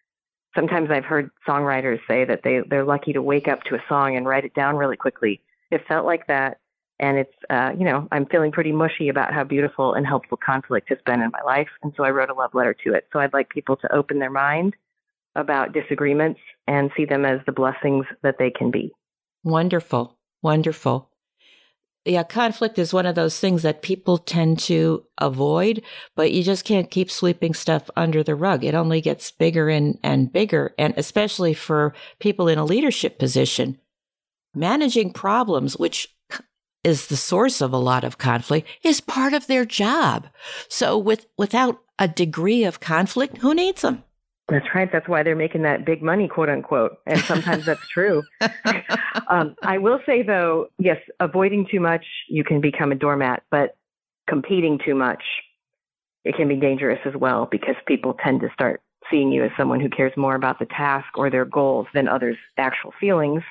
Sometimes 0.54 0.90
I've 0.90 1.04
heard 1.04 1.30
songwriters 1.46 1.98
say 2.06 2.24
that 2.24 2.42
they, 2.44 2.60
they're 2.68 2.84
lucky 2.84 3.12
to 3.12 3.22
wake 3.22 3.48
up 3.48 3.62
to 3.64 3.74
a 3.74 3.82
song 3.88 4.16
and 4.16 4.26
write 4.26 4.44
it 4.44 4.54
down 4.54 4.76
really 4.76 4.96
quickly. 4.96 5.40
It 5.70 5.82
felt 5.88 6.06
like 6.06 6.26
that 6.28 6.58
and 7.00 7.18
it's 7.18 7.34
uh, 7.50 7.72
you 7.76 7.84
know 7.84 8.06
i'm 8.12 8.24
feeling 8.26 8.52
pretty 8.52 8.70
mushy 8.70 9.08
about 9.08 9.34
how 9.34 9.42
beautiful 9.42 9.94
and 9.94 10.06
helpful 10.06 10.38
conflict 10.38 10.88
has 10.88 10.98
been 11.04 11.20
in 11.20 11.28
my 11.32 11.42
life 11.44 11.66
and 11.82 11.92
so 11.96 12.04
i 12.04 12.10
wrote 12.10 12.30
a 12.30 12.34
love 12.34 12.54
letter 12.54 12.72
to 12.72 12.94
it. 12.94 13.08
So 13.12 13.18
i'd 13.18 13.32
like 13.32 13.48
people 13.48 13.74
to 13.78 13.92
open 13.92 14.20
their 14.20 14.30
mind 14.30 14.76
about 15.36 15.72
disagreements 15.72 16.40
and 16.66 16.90
see 16.96 17.04
them 17.04 17.24
as 17.24 17.40
the 17.46 17.52
blessings 17.52 18.06
that 18.22 18.36
they 18.38 18.50
can 18.50 18.70
be. 18.70 18.92
Wonderful. 19.42 20.16
Wonderful 20.42 21.10
yeah 22.04 22.22
conflict 22.22 22.78
is 22.78 22.92
one 22.92 23.06
of 23.06 23.14
those 23.14 23.38
things 23.38 23.62
that 23.62 23.82
people 23.82 24.18
tend 24.18 24.58
to 24.58 25.04
avoid 25.18 25.82
but 26.14 26.32
you 26.32 26.42
just 26.42 26.64
can't 26.64 26.90
keep 26.90 27.10
sweeping 27.10 27.54
stuff 27.54 27.90
under 27.96 28.22
the 28.22 28.34
rug 28.34 28.64
it 28.64 28.74
only 28.74 29.00
gets 29.00 29.30
bigger 29.30 29.68
and, 29.68 29.98
and 30.02 30.32
bigger 30.32 30.74
and 30.78 30.94
especially 30.96 31.54
for 31.54 31.94
people 32.18 32.48
in 32.48 32.58
a 32.58 32.64
leadership 32.64 33.18
position 33.18 33.78
managing 34.54 35.12
problems 35.12 35.76
which 35.76 36.14
is 36.84 37.06
the 37.06 37.16
source 37.16 37.60
of 37.60 37.72
a 37.72 37.78
lot 37.78 38.04
of 38.04 38.18
conflict 38.18 38.68
is 38.82 39.00
part 39.00 39.32
of 39.32 39.46
their 39.46 39.64
job. 39.64 40.28
So 40.68 40.96
with 40.96 41.26
without 41.36 41.80
a 41.98 42.06
degree 42.06 42.64
of 42.64 42.78
conflict, 42.78 43.38
who 43.38 43.54
needs 43.54 43.82
them? 43.82 44.04
That's 44.48 44.66
right. 44.74 44.90
That's 44.92 45.08
why 45.08 45.22
they're 45.22 45.34
making 45.34 45.62
that 45.62 45.86
big 45.86 46.02
money, 46.02 46.28
quote 46.28 46.50
unquote. 46.50 46.98
And 47.06 47.18
sometimes 47.20 47.64
that's 47.64 47.88
true. 47.88 48.22
um, 49.28 49.56
I 49.62 49.78
will 49.78 50.00
say, 50.04 50.22
though, 50.22 50.68
yes, 50.78 50.98
avoiding 51.18 51.66
too 51.70 51.80
much, 51.80 52.04
you 52.28 52.44
can 52.44 52.60
become 52.60 52.92
a 52.92 52.94
doormat, 52.94 53.42
but 53.50 53.76
competing 54.28 54.78
too 54.84 54.94
much, 54.94 55.22
it 56.24 56.36
can 56.36 56.48
be 56.48 56.56
dangerous 56.56 57.00
as 57.06 57.14
well 57.16 57.48
because 57.50 57.74
people 57.86 58.16
tend 58.22 58.40
to 58.40 58.48
start 58.52 58.82
seeing 59.10 59.32
you 59.32 59.44
as 59.44 59.50
someone 59.56 59.80
who 59.80 59.88
cares 59.88 60.12
more 60.16 60.34
about 60.34 60.58
the 60.58 60.66
task 60.66 61.06
or 61.16 61.30
their 61.30 61.44
goals 61.44 61.86
than 61.94 62.08
others' 62.08 62.36
actual 62.58 62.92
feelings. 63.00 63.42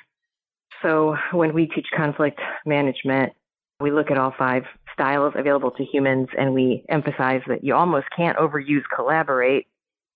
So 0.82 1.16
when 1.32 1.54
we 1.54 1.66
teach 1.66 1.86
conflict 1.96 2.40
management, 2.66 3.32
we 3.80 3.90
look 3.90 4.10
at 4.10 4.18
all 4.18 4.34
five 4.36 4.64
styles 4.92 5.34
available 5.36 5.72
to 5.72 5.84
humans 5.84 6.28
and 6.38 6.54
we 6.54 6.84
emphasize 6.88 7.42
that 7.48 7.64
you 7.64 7.74
almost 7.74 8.06
can't 8.16 8.38
overuse 8.38 8.82
collaborate 8.94 9.66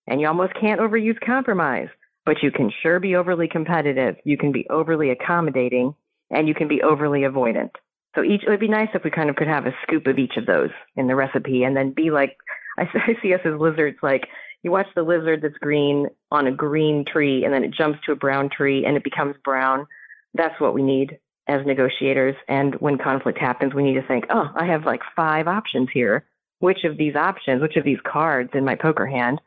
And 0.09 0.21
you 0.21 0.27
almost 0.27 0.55
can't 0.55 0.81
overuse 0.81 1.21
compromise, 1.21 1.89
but 2.25 2.43
you 2.43 2.51
can 2.51 2.73
sure 2.83 2.99
be 2.99 3.15
overly 3.15 3.47
competitive. 3.47 4.17
You 4.25 4.39
can 4.39 4.53
be 4.53 4.67
overly 4.71 5.11
accommodating 5.11 5.95
and 6.31 6.49
you 6.49 6.55
can 6.55 6.67
be 6.67 6.83
overly 6.83 7.21
avoidant. 7.21 7.71
So 8.15 8.25
each, 8.25 8.43
it 8.43 8.49
would 8.49 8.61
be 8.61 8.69
nice 8.69 8.89
if 8.95 9.05
we 9.05 9.11
kind 9.11 9.31
of 9.31 9.37
could 9.37 9.49
have 9.49 9.67
a 9.67 9.75
scoop 9.83 10.07
of 10.07 10.19
each 10.19 10.37
of 10.37 10.47
those 10.47 10.71
in 10.97 11.07
the 11.07 11.15
recipe 11.15 11.63
and 11.63 11.77
then 11.77 11.93
be 11.93 12.11
like, 12.11 12.37
I, 12.79 12.89
I 12.95 13.17
see 13.23 13.35
us 13.35 13.41
as 13.45 13.61
lizards, 13.61 13.99
like 14.03 14.29
you 14.63 14.71
watch 14.71 14.89
the 14.95 15.03
lizard 15.03 15.43
that's 15.43 15.59
green 15.59 16.09
on 16.31 16.47
a 16.47 16.53
green 16.53 17.05
tree 17.05 17.45
and 17.45 17.53
then 17.53 17.65
it 17.65 17.71
jumps 17.71 17.99
to 18.07 18.13
a 18.13 18.17
brown 18.17 18.49
tree 18.49 18.85
and 18.87 18.97
it 18.97 19.05
becomes 19.05 19.37
brown. 19.45 19.87
That's 20.35 20.59
what 20.61 20.75
we 20.75 20.83
need 20.83 21.19
as 21.47 21.65
negotiators. 21.67 22.35
And 22.49 22.75
when 22.77 22.99
conflict 22.99 23.39
happens, 23.39 23.75
we 23.75 23.83
need 23.83 23.95
to 23.95 24.07
think, 24.07 24.27
oh, 24.31 24.51
I 24.55 24.67
have 24.67 24.85
like 24.85 25.01
five 25.15 25.49
options 25.49 25.89
here. 25.93 26.25
Which 26.61 26.85
of 26.85 26.97
these 26.97 27.15
options, 27.15 27.63
which 27.63 27.77
of 27.77 27.85
these 27.85 28.01
cards 28.05 28.51
in 28.55 28.65
my 28.65 28.75
poker 28.75 29.07
hand 29.07 29.41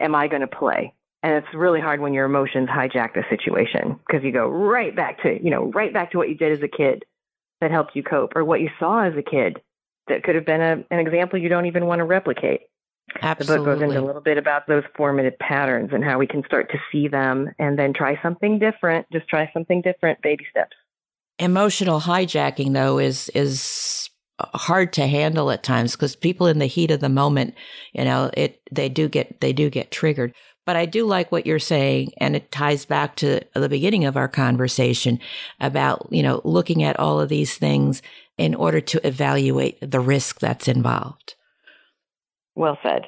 am 0.00 0.14
I 0.14 0.28
going 0.28 0.40
to 0.40 0.46
play? 0.46 0.94
And 1.22 1.34
it's 1.34 1.54
really 1.54 1.80
hard 1.80 2.00
when 2.00 2.14
your 2.14 2.26
emotions 2.26 2.68
hijack 2.68 3.14
the 3.14 3.24
situation 3.28 3.98
because 4.06 4.22
you 4.22 4.32
go 4.32 4.48
right 4.48 4.94
back 4.94 5.22
to, 5.22 5.42
you 5.42 5.50
know, 5.50 5.66
right 5.72 5.92
back 5.92 6.12
to 6.12 6.18
what 6.18 6.28
you 6.28 6.36
did 6.36 6.52
as 6.52 6.62
a 6.62 6.68
kid 6.68 7.04
that 7.60 7.70
helped 7.70 7.96
you 7.96 8.02
cope 8.02 8.36
or 8.36 8.44
what 8.44 8.60
you 8.60 8.70
saw 8.78 9.04
as 9.04 9.14
a 9.16 9.22
kid 9.22 9.60
that 10.06 10.22
could 10.22 10.36
have 10.36 10.46
been 10.46 10.60
a, 10.60 10.84
an 10.90 11.00
example 11.00 11.38
you 11.38 11.48
don't 11.48 11.66
even 11.66 11.86
want 11.86 11.98
to 11.98 12.04
replicate. 12.04 12.62
Absolutely. 13.22 13.56
The 13.56 13.70
book 13.70 13.80
goes 13.80 13.82
into 13.82 14.00
a 14.00 14.06
little 14.06 14.20
bit 14.20 14.38
about 14.38 14.66
those 14.68 14.84
formative 14.96 15.38
patterns 15.38 15.90
and 15.92 16.04
how 16.04 16.18
we 16.18 16.26
can 16.26 16.44
start 16.44 16.70
to 16.70 16.78
see 16.92 17.08
them 17.08 17.50
and 17.58 17.78
then 17.78 17.92
try 17.92 18.20
something 18.22 18.58
different. 18.58 19.06
Just 19.12 19.28
try 19.28 19.50
something 19.52 19.80
different, 19.80 20.20
baby 20.22 20.46
steps. 20.50 20.76
Emotional 21.38 22.00
hijacking, 22.00 22.74
though, 22.74 22.98
is 22.98 23.28
is 23.30 23.62
hard 24.38 24.92
to 24.94 25.06
handle 25.06 25.50
at 25.50 25.62
times 25.62 25.92
because 25.92 26.16
people 26.16 26.46
in 26.46 26.58
the 26.58 26.66
heat 26.66 26.90
of 26.90 27.00
the 27.00 27.08
moment, 27.08 27.54
you 27.92 28.04
know, 28.04 28.30
it 28.34 28.60
they 28.70 28.88
do 28.88 29.08
get 29.08 29.40
they 29.40 29.52
do 29.52 29.70
get 29.70 29.90
triggered. 29.90 30.34
But 30.64 30.76
I 30.76 30.84
do 30.84 31.06
like 31.06 31.32
what 31.32 31.46
you're 31.46 31.58
saying, 31.58 32.12
and 32.18 32.36
it 32.36 32.52
ties 32.52 32.84
back 32.84 33.16
to 33.16 33.40
the 33.54 33.70
beginning 33.70 34.04
of 34.04 34.16
our 34.16 34.28
conversation 34.28 35.18
about 35.60 36.08
you 36.10 36.22
know 36.22 36.40
looking 36.44 36.82
at 36.82 36.98
all 36.98 37.20
of 37.20 37.28
these 37.28 37.56
things 37.56 38.02
in 38.36 38.54
order 38.54 38.80
to 38.80 39.06
evaluate 39.06 39.78
the 39.80 40.00
risk 40.00 40.40
that's 40.40 40.68
involved. 40.68 41.34
Well 42.54 42.78
said. 42.82 43.06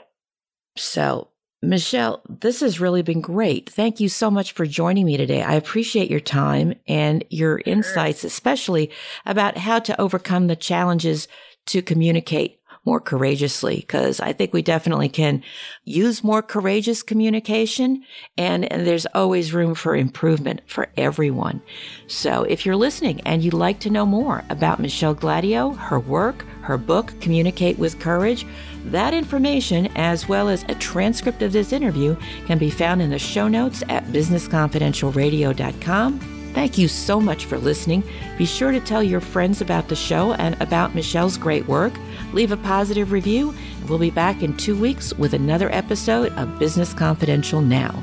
So, 0.76 1.28
Michelle, 1.62 2.22
this 2.28 2.60
has 2.60 2.80
really 2.80 3.02
been 3.02 3.20
great. 3.20 3.68
Thank 3.68 4.00
you 4.00 4.08
so 4.08 4.30
much 4.30 4.52
for 4.52 4.64
joining 4.64 5.04
me 5.04 5.18
today. 5.18 5.42
I 5.42 5.54
appreciate 5.54 6.10
your 6.10 6.20
time 6.20 6.74
and 6.88 7.22
your 7.28 7.60
sure. 7.64 7.72
insights, 7.74 8.24
especially 8.24 8.90
about 9.26 9.58
how 9.58 9.78
to 9.80 10.00
overcome 10.00 10.46
the 10.46 10.56
challenges 10.56 11.28
to 11.66 11.82
communicate 11.82 12.59
more 12.90 12.98
courageously 12.98 13.76
because 13.76 14.18
I 14.18 14.32
think 14.32 14.52
we 14.52 14.62
definitely 14.62 15.08
can 15.08 15.44
use 15.84 16.24
more 16.24 16.42
courageous 16.42 17.04
communication 17.04 18.02
and, 18.36 18.64
and 18.72 18.84
there's 18.84 19.06
always 19.14 19.52
room 19.52 19.76
for 19.76 19.94
improvement 19.94 20.62
for 20.66 20.88
everyone. 20.96 21.62
So 22.08 22.42
if 22.42 22.66
you're 22.66 22.74
listening 22.74 23.20
and 23.20 23.44
you'd 23.44 23.54
like 23.54 23.78
to 23.80 23.90
know 23.90 24.04
more 24.04 24.42
about 24.50 24.80
Michelle 24.80 25.14
Gladieux, 25.14 25.76
her 25.76 26.00
work, 26.00 26.44
her 26.62 26.76
book, 26.76 27.14
Communicate 27.20 27.78
with 27.78 28.00
Courage, 28.00 28.44
that 28.86 29.14
information, 29.14 29.86
as 29.94 30.28
well 30.28 30.48
as 30.48 30.64
a 30.64 30.74
transcript 30.74 31.42
of 31.42 31.52
this 31.52 31.72
interview, 31.72 32.16
can 32.46 32.58
be 32.58 32.70
found 32.70 33.00
in 33.00 33.10
the 33.10 33.20
show 33.20 33.46
notes 33.46 33.84
at 33.88 34.04
businessconfidentialradio.com 34.06 36.39
Thank 36.52 36.78
you 36.78 36.88
so 36.88 37.20
much 37.20 37.46
for 37.46 37.58
listening. 37.58 38.02
Be 38.36 38.44
sure 38.44 38.72
to 38.72 38.80
tell 38.80 39.02
your 39.02 39.20
friends 39.20 39.60
about 39.60 39.88
the 39.88 39.96
show 39.96 40.32
and 40.34 40.60
about 40.60 40.94
Michelle's 40.94 41.36
great 41.36 41.66
work. 41.68 41.92
Leave 42.32 42.52
a 42.52 42.56
positive 42.56 43.12
review. 43.12 43.54
We'll 43.88 43.98
be 43.98 44.10
back 44.10 44.42
in 44.42 44.56
two 44.56 44.78
weeks 44.78 45.14
with 45.14 45.32
another 45.32 45.72
episode 45.72 46.32
of 46.32 46.58
Business 46.58 46.92
Confidential 46.92 47.60
Now. 47.60 48.02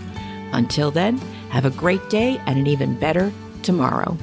Until 0.53 0.91
then, 0.91 1.17
have 1.49 1.65
a 1.65 1.69
great 1.69 2.10
day 2.10 2.41
and 2.45 2.57
an 2.57 2.67
even 2.67 2.97
better 2.97 3.31
tomorrow. 3.63 4.17